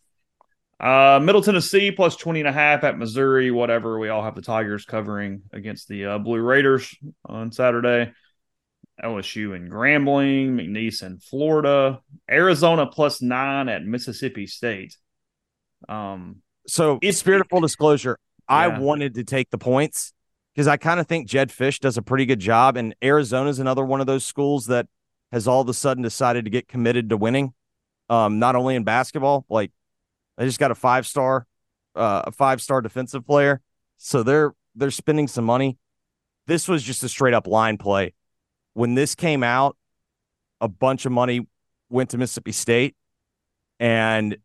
[0.78, 3.98] Uh, Middle Tennessee plus 20 and a half at Missouri, whatever.
[3.98, 6.94] We all have the Tigers covering against the uh, Blue Raiders
[7.24, 8.12] on Saturday.
[9.02, 12.00] LSU and Grambling, McNeese and Florida,
[12.30, 14.96] Arizona plus nine at Mississippi State.
[15.86, 16.36] Um,
[16.66, 18.56] so, it's, spirit of full disclosure, yeah.
[18.56, 20.12] I wanted to take the points
[20.54, 23.58] because I kind of think Jedd Fisch does a pretty good job, and Arizona is
[23.58, 24.86] another one of those schools that
[25.32, 27.52] has all of a sudden decided to get committed to winning.
[28.08, 29.72] Um, not only in basketball, like
[30.38, 31.46] they just got a five star,
[31.94, 33.60] uh, a five star defensive player,
[33.98, 35.76] so they're they're spending some money.
[36.46, 38.14] This was just a straight up line play.
[38.74, 39.76] When this came out,
[40.60, 41.46] a bunch of money
[41.90, 42.94] went to Mississippi State,
[43.80, 44.36] and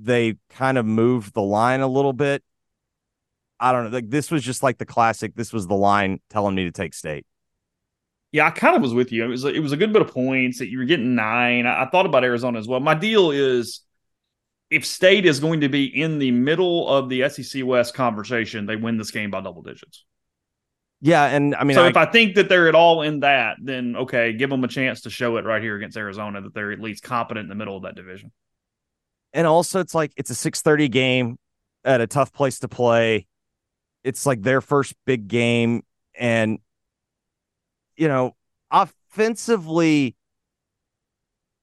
[0.00, 2.42] they kind of moved the line a little bit.
[3.60, 3.90] I don't know.
[3.90, 5.34] Like this was just like the classic.
[5.34, 7.26] This was the line telling me to take state.
[8.30, 9.24] Yeah, I kind of was with you.
[9.24, 11.66] It was it was a good bit of points that you were getting nine.
[11.66, 12.78] I, I thought about Arizona as well.
[12.78, 13.80] My deal is
[14.70, 18.76] if State is going to be in the middle of the SEC West conversation, they
[18.76, 20.04] win this game by double digits.
[21.00, 23.56] Yeah, and I mean, so I, if I think that they're at all in that,
[23.62, 26.72] then okay, give them a chance to show it right here against Arizona that they're
[26.72, 28.30] at least competent in the middle of that division
[29.32, 31.38] and also it's like it's a 6:30 game
[31.84, 33.26] at a tough place to play.
[34.04, 35.82] It's like their first big game
[36.18, 36.58] and
[37.96, 38.36] you know,
[38.70, 40.16] offensively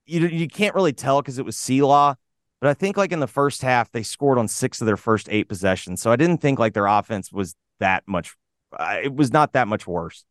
[0.06, 2.16] you you can't really tell cuz it was sea Law,
[2.62, 5.28] but I think like in the first half they scored on 6 of their first
[5.32, 6.02] 8 possessions.
[6.02, 8.36] So I didn't think like their offense was that much
[8.78, 10.26] uh, it was not that much worse.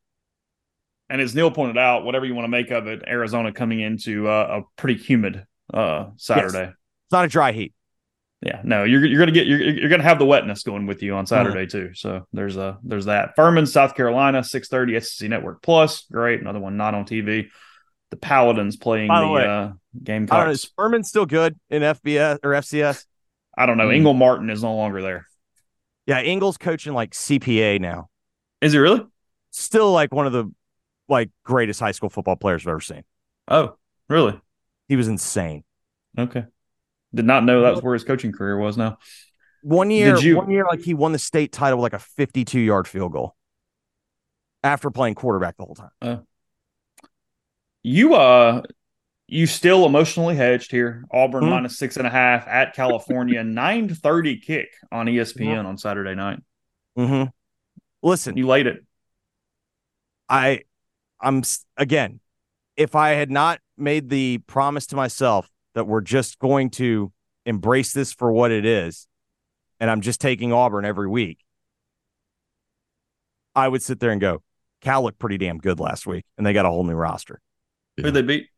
[1.11, 4.27] And as Neal pointed out, whatever you want to make of it, Arizona coming into
[4.27, 6.67] uh, a pretty humid uh, Saturday.
[6.67, 6.75] Yes
[7.13, 7.73] not a dry heat.
[8.45, 11.15] Yeah, no, you're you're gonna get you're you're gonna have the wetness going with you
[11.15, 11.89] on Saturday mm-hmm.
[11.89, 11.95] too.
[11.95, 13.35] So there's a there's that.
[13.37, 16.05] Furman, South Carolina, six thirty SEC Network Plus.
[16.13, 17.49] Great, another one not on TV.
[18.11, 20.27] The Paladins playing By the, the way, uh, game.
[20.27, 20.49] Coach.
[20.51, 23.07] Is Furman still good in FBS or FCS?
[23.57, 23.89] I don't know.
[23.89, 23.97] Mm.
[23.97, 25.27] Ingle Martin is no longer there.
[26.07, 28.11] Yeah, Ingle's coaching like CPA now.
[28.61, 29.07] Is he really?
[29.53, 30.53] Still like one of the
[31.09, 33.05] like greatest high school football players I've ever seen.
[33.49, 33.79] Oh,
[34.09, 34.39] really?
[34.89, 35.65] He was insane.
[36.19, 36.45] Okay.
[37.15, 38.99] Did not know that was where his coaching career was now.
[39.63, 42.61] One year, you, one year, like he won the state title with like a 52
[42.61, 43.35] yard field goal
[44.63, 45.91] after playing quarterback the whole time.
[46.03, 46.17] Uh,
[47.83, 48.63] you, uh,
[49.27, 51.05] you still emotionally hedged here.
[51.11, 51.51] Auburn mm-hmm.
[51.51, 55.67] minus six and a half at California, 930 kick on ESPN mm-hmm.
[55.67, 56.41] on Saturday night.
[56.99, 57.31] Mm-hmm.
[58.03, 58.85] Listen, you laid it.
[60.29, 60.63] I,
[61.21, 61.43] I'm
[61.77, 62.21] again,
[62.77, 67.13] if I had not made the promise to myself that we're just going to
[67.47, 69.07] embrace this for what it is,
[69.81, 71.39] and I'm just taking Auburn every week,
[73.55, 74.43] I would sit there and go,
[74.81, 77.41] Cal looked pretty damn good last week, and they got a whole new roster.
[77.97, 78.49] Who they beat?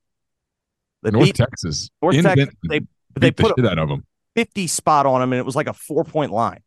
[1.02, 1.90] They North beat Texas.
[2.02, 2.34] North Texas.
[2.34, 2.88] Benton, They beat
[3.18, 4.04] they the put a out of them.
[4.34, 6.60] 50 spot on them, and it was like a four point line.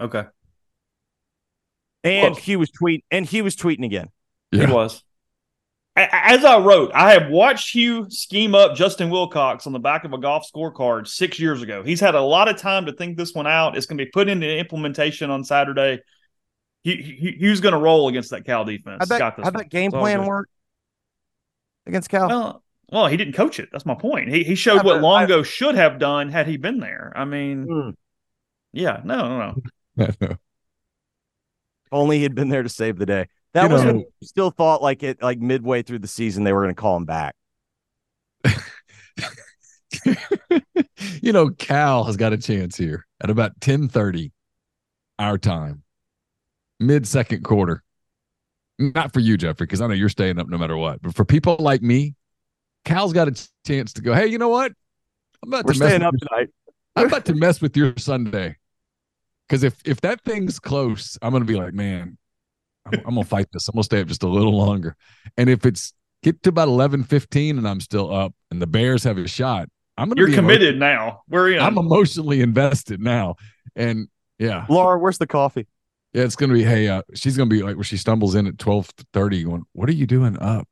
[0.00, 0.24] Okay,
[2.02, 2.44] And Close.
[2.44, 4.08] he was tweet and he was tweeting again.
[4.50, 4.66] Yeah.
[4.66, 5.04] he was.
[5.96, 10.04] A- As I wrote, I have watched Hugh scheme up Justin Wilcox on the back
[10.04, 11.82] of a golf scorecard six years ago.
[11.82, 13.76] He's had a lot of time to think this one out.
[13.76, 16.00] It's going to be put into implementation on Saturday.
[16.82, 18.96] He, he, Hugh's going to roll against that Cal defense.
[19.00, 20.26] How'd that, Got this how'd game plan good.
[20.28, 20.48] work
[21.86, 22.28] against Cal?
[22.28, 23.68] Well, well, he didn't coach it.
[23.70, 24.28] That's my point.
[24.30, 27.12] He he showed Yeah, what but Longo should have done had he been there.
[27.14, 27.90] I mean, Hmm.
[28.72, 29.54] yeah, no,
[29.96, 30.36] no, no.
[31.92, 33.28] Only he had been there to save the day.
[33.54, 36.62] That You was know- still thought like it like midway through the season they were
[36.62, 37.34] going to call him back.
[41.20, 44.32] you know, Cal has got a chance here at about 10:30
[45.18, 45.82] our time,
[46.80, 47.82] mid second quarter.
[48.78, 51.02] Not for you, Jeffrey, because I know you're staying up no matter what.
[51.02, 52.14] But for people like me,
[52.84, 54.72] Cal's got a chance to go, hey, you know what?
[55.42, 56.48] I'm about We're to mess up tonight.
[56.96, 58.56] I'm about to mess with your Sunday.
[59.46, 62.16] Because if if that thing's close, I'm gonna be like, man,
[62.86, 63.68] I'm, I'm gonna fight this.
[63.68, 64.96] I'm gonna stay up just a little longer.
[65.36, 69.04] And if it's get to about 11, 15 and I'm still up and the Bears
[69.04, 71.22] have a shot, I'm gonna You're be committed now.
[71.28, 71.60] We're in.
[71.60, 73.36] I'm emotionally invested now.
[73.76, 74.08] And
[74.38, 75.66] yeah, Laura, where's the coffee?
[76.12, 78.58] yeah, it's gonna be, hey, uh, she's gonna be like where she stumbles in at
[78.58, 80.66] 12 30, going, What are you doing up?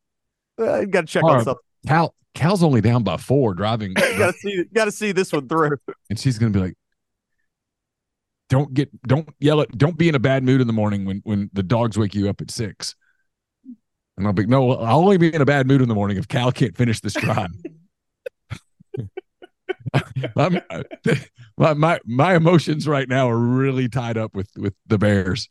[0.59, 1.45] Uh, you got to check All on right.
[1.45, 1.63] something.
[1.87, 5.49] Cal Cal's only down by four driving, got to see got to see this one
[5.49, 5.77] through.
[6.11, 6.75] and she's gonna be like,
[8.51, 11.23] Don't get don't yell at don't be in a bad mood in the morning when
[11.25, 12.95] when the dogs wake you up at six.
[14.17, 16.29] And I'll be no, I'll only be in a bad mood in the morning if
[16.29, 17.51] Cal can't finish this drive.
[20.37, 20.61] I'm,
[21.57, 25.49] my, my my emotions right now are really tied up with with the Bears.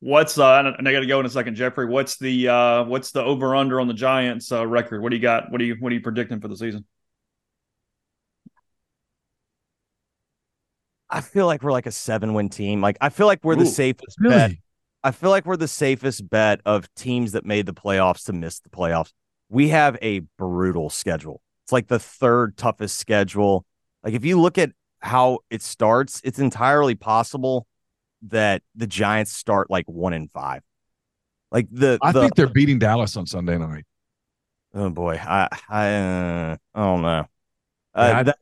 [0.00, 0.74] What's uh?
[0.78, 1.86] And I got to go in a second, Jeffrey.
[1.86, 2.84] What's the uh?
[2.84, 5.02] What's the over under on the Giants uh, record?
[5.02, 5.50] What do you got?
[5.50, 6.84] What do you What are you predicting for the season?
[11.14, 12.80] I feel like we're like a seven win team.
[12.80, 14.52] Like I feel like we're the Ooh, safest bet.
[15.02, 18.60] I feel like we're the safest bet of teams that made the playoffs to miss
[18.60, 19.12] the playoffs.
[19.48, 21.40] We have a brutal schedule.
[21.64, 23.64] It's like the third toughest schedule.
[24.02, 27.66] Like if you look at how it starts, it's entirely possible
[28.22, 30.62] that the Giants start like one in five.
[31.52, 33.84] Like the, I the think they're beating Dallas on Sunday night.
[34.74, 37.26] oh boy, I I uh, I don't know.
[37.96, 38.38] Yeah, Uh, I- that,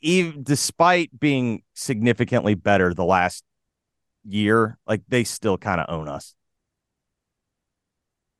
[0.00, 3.44] even despite being significantly better the last
[4.24, 6.34] year, like they still kind of own us.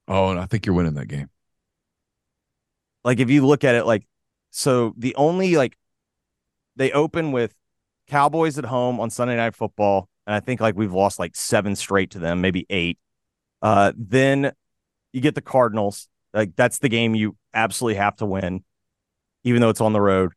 [0.09, 1.31] Oh, and I think you're winning that game.
[3.05, 4.07] like if you look at it like
[4.51, 5.77] so the only like
[6.77, 7.55] they open with
[8.09, 11.77] Cowboys at home on Sunday night football and I think like we've lost like seven
[11.77, 12.99] straight to them, maybe eight.
[13.61, 14.53] Uh then
[15.13, 16.09] you get the Cardinals.
[16.35, 18.65] Like that's the game you absolutely have to win
[19.45, 20.33] even though it's on the road.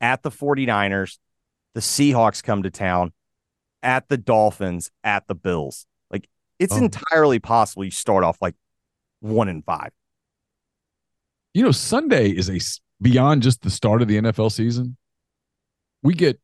[0.00, 1.18] At the 49ers,
[1.74, 3.12] the Seahawks come to town,
[3.82, 5.86] at the Dolphins, at the Bills.
[6.10, 6.28] Like
[6.58, 6.78] it's Oh.
[6.78, 8.54] entirely possible you start off like
[9.20, 9.90] 1 and 5.
[11.54, 12.58] You know, Sunday is a
[13.02, 14.96] beyond just the start of the NFL season.
[16.02, 16.40] We get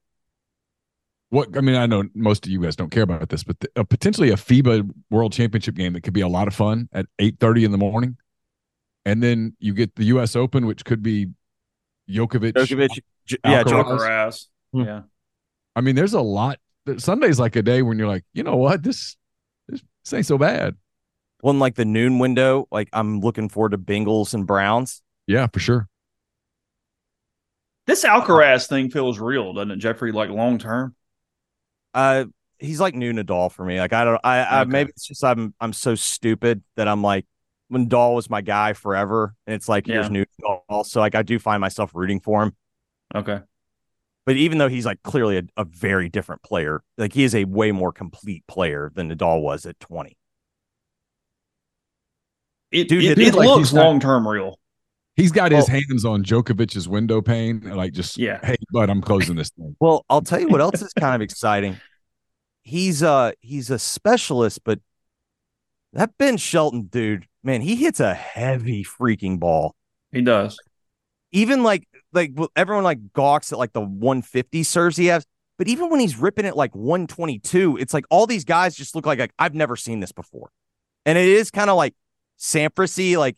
[1.30, 1.76] what I mean.
[1.76, 4.36] I know most of you guys don't care about this, but the, uh, potentially a
[4.36, 7.70] FIBA World Championship game that could be a lot of fun at eight thirty in
[7.72, 8.16] the morning,
[9.04, 10.36] and then you get the U.S.
[10.36, 11.28] Open, which could be
[12.08, 12.52] Djokovic.
[12.52, 13.66] Djokovic, J- yeah, Alcaraz.
[13.66, 13.88] Djokovic.
[13.88, 14.46] Joker ass.
[14.72, 14.80] Hmm.
[14.82, 15.02] Yeah.
[15.74, 16.58] I mean, there's a lot.
[16.98, 19.16] Sunday's like a day when you're like, you know what, this
[19.68, 20.76] this, this ain't so bad.
[21.42, 25.02] Well, in like the noon window, like I'm looking forward to Bengals and Browns.
[25.26, 25.88] Yeah, for sure.
[27.86, 30.12] This Alcaraz thing feels real, doesn't it, Jeffrey?
[30.12, 30.94] Like long term.
[31.94, 32.24] Uh,
[32.58, 33.78] he's like new Nadal for me.
[33.78, 34.70] Like I don't, I, I Okay.
[34.70, 37.26] maybe it's just I'm, I'm so stupid that I'm like,
[37.68, 40.86] when Nadal was my guy forever, and it's like here's new Nadal.
[40.86, 42.56] So like I do find myself rooting for him.
[43.14, 43.40] Okay.
[44.24, 47.44] But even though he's like clearly a, a very different player, like he is a
[47.44, 50.16] way more complete player than Nadal was at 20.
[52.72, 54.58] It Dude, it, it- it like looks long term real.
[55.14, 58.38] He's got his hands on Djokovic's window pane, like just Yeah.
[58.44, 59.74] hey, bud, I'm closing this thing.
[59.80, 61.78] Well, I'll tell you what else is kind of exciting.
[62.64, 64.80] He's uh he's a specialist, but
[65.96, 69.74] that Ben Shelton dude, man, he hits a heavy freaking ball.
[70.12, 70.58] He does.
[71.32, 75.26] Even like like everyone like gawks at like the 150 serves he has,
[75.58, 79.06] but even when he's ripping it like 122, it's like all these guys just look
[79.06, 80.50] like, like I've never seen this before.
[81.04, 81.94] And it is kind of like
[82.38, 83.36] Samprasy, like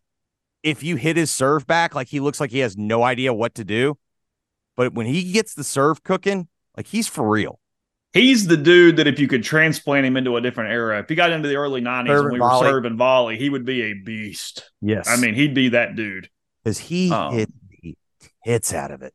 [0.62, 3.54] if you hit his serve back, like he looks like he has no idea what
[3.54, 3.96] to do.
[4.76, 7.60] But when he gets the serve cooking, like he's for real.
[8.18, 11.14] He's the dude that if you could transplant him into a different era, if he
[11.14, 12.66] got into the early 90s Serve when and we were volley.
[12.68, 14.70] serving volley, he would be a beast.
[14.80, 15.08] Yes.
[15.08, 16.28] I mean, he'd be that dude.
[16.64, 17.50] because he Um, hit
[17.82, 17.96] the
[18.42, 19.14] hits out of it.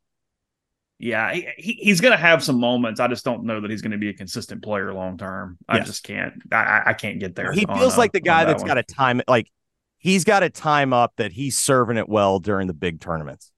[0.99, 2.99] Yeah, he, he, he's going to have some moments.
[3.01, 5.57] I just don't know that he's going to be a consistent player long term.
[5.67, 5.87] I Yes.
[5.87, 6.33] just can't.
[6.51, 7.51] I- I, can't get there.
[7.51, 8.67] He on, feels like the guy that that's one.
[8.69, 9.21] got a time.
[9.27, 9.49] Like
[9.97, 13.51] he's got a time up that he's serving it well during the big tournaments.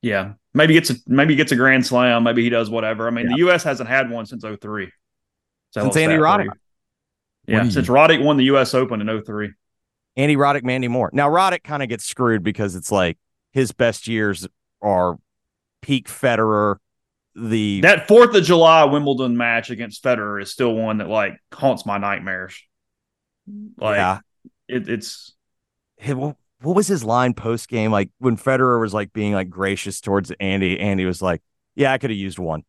[0.00, 2.22] Yeah, maybe gets a maybe he gets a grand slam.
[2.22, 3.06] Maybe he does whatever.
[3.06, 3.62] I mean, the U.S.
[3.62, 4.90] hasn't had one since 03.
[5.70, 6.48] So Since Andy Roddick.
[7.46, 8.72] Yeah, since Roddick won the U.S.
[8.74, 9.50] Open in 03.
[10.16, 11.10] Andy Roddick, Mandy Moore.
[11.12, 13.18] Now Roddick kind of gets screwed because it's like
[13.52, 14.46] his best years
[14.80, 15.18] are
[15.82, 16.76] peak Federer.
[17.34, 21.84] The That Fourth of July Wimbledon match against Federer is still one that like haunts
[21.84, 22.62] my nightmares.
[23.76, 24.20] Like yeah,
[24.68, 25.34] it, it's
[25.96, 27.90] Hey, what, what was his line post game?
[27.92, 31.42] Like when Federer was like being like gracious towards Andy, Andy was like,
[31.74, 32.64] "Yeah, I could have used one."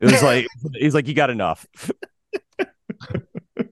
[0.00, 1.66] It was like he's like, "You got enough."
[2.58, 2.64] uh,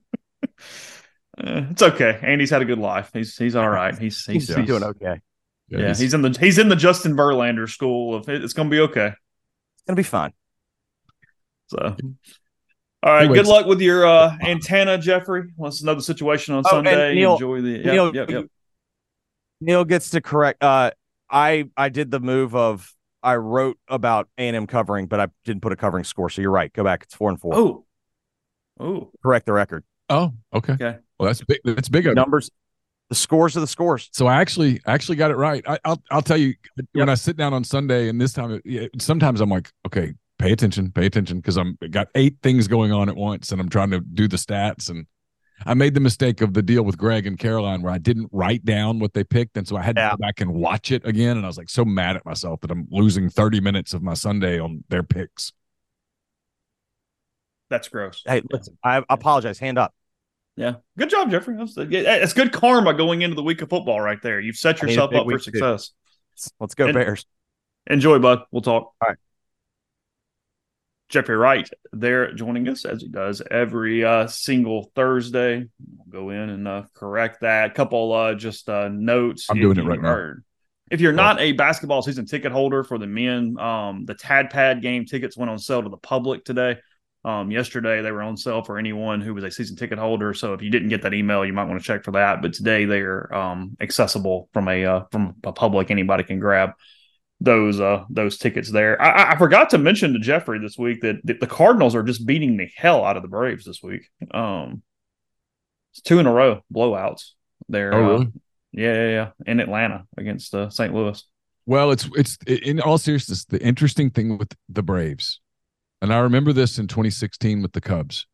[1.39, 2.19] it's okay.
[2.23, 3.11] Andy's had a good life.
[3.13, 3.97] He's he's all right.
[3.99, 5.21] He's he's, He's doing okay.
[5.69, 8.81] Yeah, he's in the he's in the Justin Verlander school of it's going to be
[8.81, 9.09] okay.
[9.09, 10.33] It's gonna be fine.
[11.67, 11.79] So,
[13.03, 13.25] all right.
[13.25, 13.43] Anyways.
[13.43, 15.51] Good luck with your uh, antenna, Jeffrey.
[15.59, 17.15] Let's know situation on Oh, Sunday.
[17.15, 17.71] Neal- Enjoy the.
[17.71, 18.47] Yep, Neal, yep, yep.
[19.61, 20.63] Neal gets to correct.
[20.63, 20.93] Uh,
[21.31, 25.29] I I did the move of I wrote about A and M covering, but I
[25.45, 26.31] didn't put a covering score.
[26.31, 26.73] So you're right.
[26.73, 27.03] Go back.
[27.05, 27.55] It's four and four.
[27.55, 27.85] Oh,
[28.79, 29.85] oh, Correct the record.
[30.09, 30.75] Oh, okay.
[30.75, 30.99] Okay.
[31.19, 31.59] Well, that's big.
[31.65, 32.07] That's big.
[32.15, 32.51] Numbers.
[33.09, 34.11] The scores are the scores.
[34.13, 35.65] So I actually actually got it right.
[35.67, 36.55] I, I'll I'll tell you
[36.93, 40.53] when I sit down on Sunday, and this time, yeah, sometimes I'm like, okay, pay
[40.53, 43.91] attention, pay attention, because I'm got eight things going on at once, and I'm trying
[43.91, 44.91] to do the stats.
[44.91, 45.07] And
[45.67, 48.65] I made the mistake of the deal with Greg and Caroline where I didn't write
[48.65, 51.37] down what they picked, and so I had to go back and watch it again.
[51.37, 54.15] And I was like so mad at myself that I'm losing 30 minutes of my
[54.15, 55.53] Sunday on their picks.
[57.71, 58.23] that's gross.
[58.27, 58.79] Hey, listen.
[58.83, 59.59] I apologize.
[59.59, 59.95] Hand up.
[60.57, 61.55] Yeah, good job, Jeffrey.
[61.59, 64.41] It's good karma going into the week of football right there.
[64.41, 65.43] You've set I need a yourself up for week, too.
[65.53, 65.93] success.
[66.59, 67.27] Let's go And- Bears.
[67.87, 68.41] Enjoy, bud.
[68.51, 68.93] We'll talk.
[69.01, 69.17] All right.
[71.09, 75.67] Jeffrey Wright there joining us as he does every uh, single Thursday.
[75.97, 77.75] We'll go in and uh, correct that.
[77.75, 79.47] couple uh, just uh, notes.
[79.49, 80.35] I'm doing it right now.
[80.91, 84.81] If you're not a basketball season ticket holder for the men, um, the Tad Pad
[84.81, 86.79] game tickets went on sale to the public today.
[87.25, 90.33] Um, yesterday they were on sale for anyone who was a season ticket holder.
[90.33, 92.41] So if you didn't get that email, you might want to check for that.
[92.41, 95.91] But today they're um, accessible from a uh, from a public.
[95.91, 96.71] Anybody can grab
[97.40, 99.01] those uh those tickets there.
[99.01, 102.27] I, I- forgot to mention to Jeffrey this week that, that the Cardinals are just
[102.27, 104.09] beating the hell out of the Braves this week.
[104.32, 104.82] Um,
[105.93, 107.31] it's two in a row blowouts.
[107.69, 108.28] There, Oh, really?
[108.73, 110.93] yeah, yeah, yeah, in Atlanta against uh, St.
[110.94, 111.23] Louis.
[111.66, 115.40] Well, it's it's in all seriousness, the interesting thing with the Braves,
[116.01, 118.27] and I remember this in 2016 with the Cubs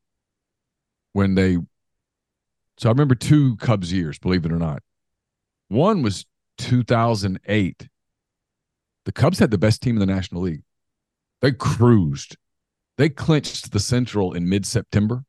[1.13, 1.59] when they.
[2.79, 4.83] So I remember two Cubs years, believe it or not.
[5.69, 6.27] One was
[6.59, 7.89] 2008.
[9.05, 10.63] The Cubs had the best team in the National League.
[11.43, 12.37] They cruised.
[12.97, 15.25] They clinched the Central in mid-September,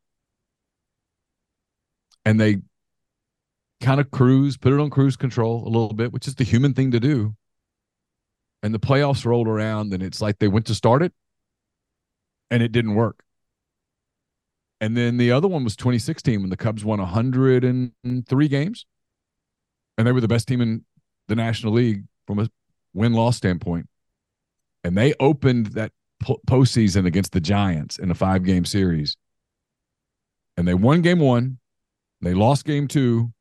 [2.23, 2.57] and they
[3.81, 6.73] kind of cruised, put it on cruise control a little bit, which is the human
[6.73, 7.35] thing to do
[8.65, 11.13] and the playoffs rolled around and it's like they went to start it
[12.49, 13.23] and it didn't work.
[14.81, 18.87] And then the other one was 2016 when the Cubs won 103 games
[19.99, 20.83] and they were the best team in
[21.27, 22.49] the National League from a
[22.95, 23.87] win loss standpoint.
[24.83, 25.91] And they opened that
[26.23, 29.17] po- postseason against the Giants in a five game series.
[30.57, 31.59] And they won game one,
[32.21, 33.31] they lost game two,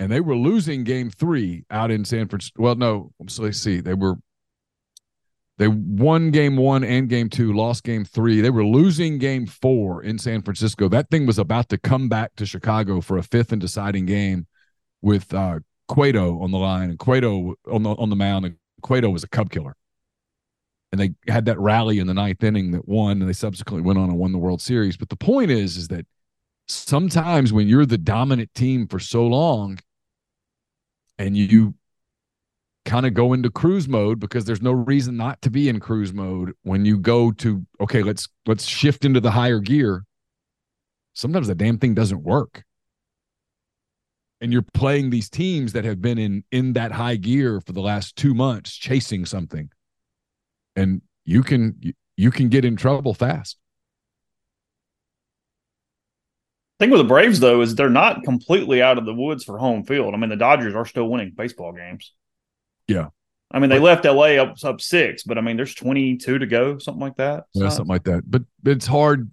[0.00, 2.62] and they were losing game three out in San Francisco.
[2.62, 3.80] Well, no, so let's see.
[3.80, 4.16] They were
[5.58, 8.40] they won game one and game two, lost game three.
[8.40, 10.88] They were losing game four in San Francisco.
[10.88, 14.46] That thing was about to come back to Chicago for a fifth and deciding game
[15.00, 19.10] with uh Cueto on the line and Cueto on the on the mound, and Cueto
[19.10, 19.76] was a Cub killer.
[20.92, 23.98] And they had that rally in the ninth inning that won, and they subsequently went
[23.98, 24.96] on and won the World Series.
[24.96, 26.06] But the point is, is that
[26.68, 29.78] sometimes when you're the dominant team for so long
[31.18, 31.74] and you
[32.84, 36.12] kind of go into cruise mode because there's no reason not to be in cruise
[36.12, 40.04] mode when you go to okay let's let's shift into the higher gear
[41.14, 42.62] sometimes the damn thing doesn't work
[44.44, 47.80] and you're playing these teams that have been in in that high gear for the
[47.80, 49.70] last 2 months chasing something
[50.76, 51.80] and you can
[52.16, 53.56] you, can get in trouble fast
[56.78, 59.84] thing with the Braves though is they're not completely out of the woods for home
[59.84, 60.12] field.
[60.12, 62.12] I mean, the Dodgers are still winning baseball games.
[62.88, 63.08] Yeah.
[63.50, 66.78] I mean, they left LA up up six, but I mean, there's 22 to go,
[66.78, 67.44] something like that.
[67.54, 69.30] yeah, So- something like that but, but it's hard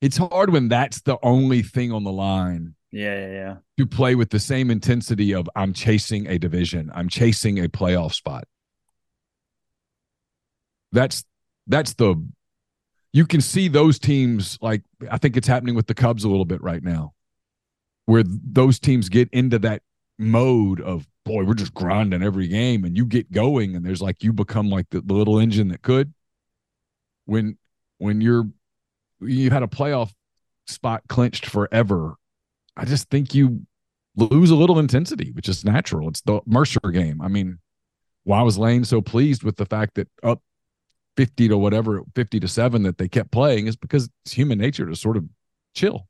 [0.00, 3.56] it's hard when that's the only thing on the line Yeah, yeah, yeah.
[3.78, 8.14] to play with the same intensity of I'm chasing a division, I'm chasing a playoff
[8.14, 8.44] spot.
[10.92, 11.24] That's
[11.66, 12.16] that's the
[13.12, 16.44] you can see those teams like I think it's happening with the Cubs a little
[16.44, 17.14] bit right now,
[18.06, 19.82] where those teams get into that
[20.18, 24.22] mode of boy, we're just grinding every game, and you get going, and there's like
[24.22, 26.12] you become like the, the little engine that could.
[27.26, 27.56] When
[27.98, 28.48] when you're
[29.20, 30.12] you had a playoff
[30.66, 32.14] spot clinched forever,
[32.76, 33.66] I just think you
[34.16, 36.08] lose a little intensity, which is natural.
[36.08, 37.20] It's the Mercer game.
[37.20, 37.58] I mean,
[38.24, 40.42] why was Lane so pleased with the fact that up
[41.16, 44.86] 50 to whatever 50 to 7 that they kept playing is because it's human nature
[44.86, 45.24] to sort of
[45.74, 46.06] chill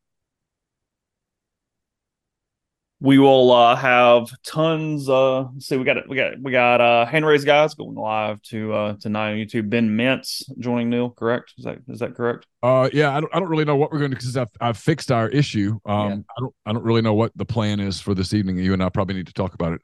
[3.02, 7.06] we will uh, have tons uh see we got it we got we got uh
[7.06, 9.70] hand raised guys going live to uh tonight on youtube.
[9.70, 11.54] Ben mintz joining neal correct?
[11.58, 12.46] Is that is that correct?
[12.62, 14.76] Uh yeah i don't, I don't really know what we're going to because I've, I've
[14.76, 15.78] fixed our issue.
[15.86, 16.14] Um Yeah.
[16.36, 18.58] i don't i don't really know what the plan is for this evening.
[18.58, 19.80] You and i probably need to talk about it.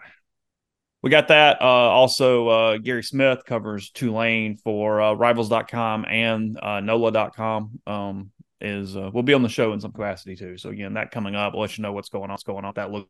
[1.03, 6.81] We got that uh also uh gary smith covers tulane for uh rivals.com and uh
[6.81, 8.31] nola.com um
[8.61, 11.35] is uh, will be on the show in some capacity too so again that coming
[11.35, 13.09] up we'll let you know what's going on what's going on that look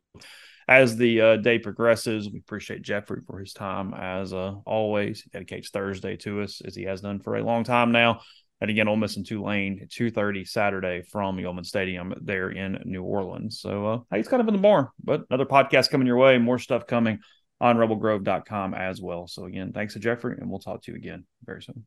[0.67, 5.29] as the uh, day progresses we appreciate jeffrey for his time as uh, always he
[5.29, 8.19] dedicates thursday to us as he has done for a long time now
[8.59, 13.59] and again Ole Miss and Tulane 2:30 Saturday from Yulman Stadium there in New Orleans.
[13.59, 16.59] So uh, he's kind of in the barn, but another podcast coming your way, more
[16.59, 17.19] stuff coming
[17.59, 19.27] on rebelgrove.com as well.
[19.27, 21.85] So again, thanks to Jeffrey, and we'll talk to you again very soon.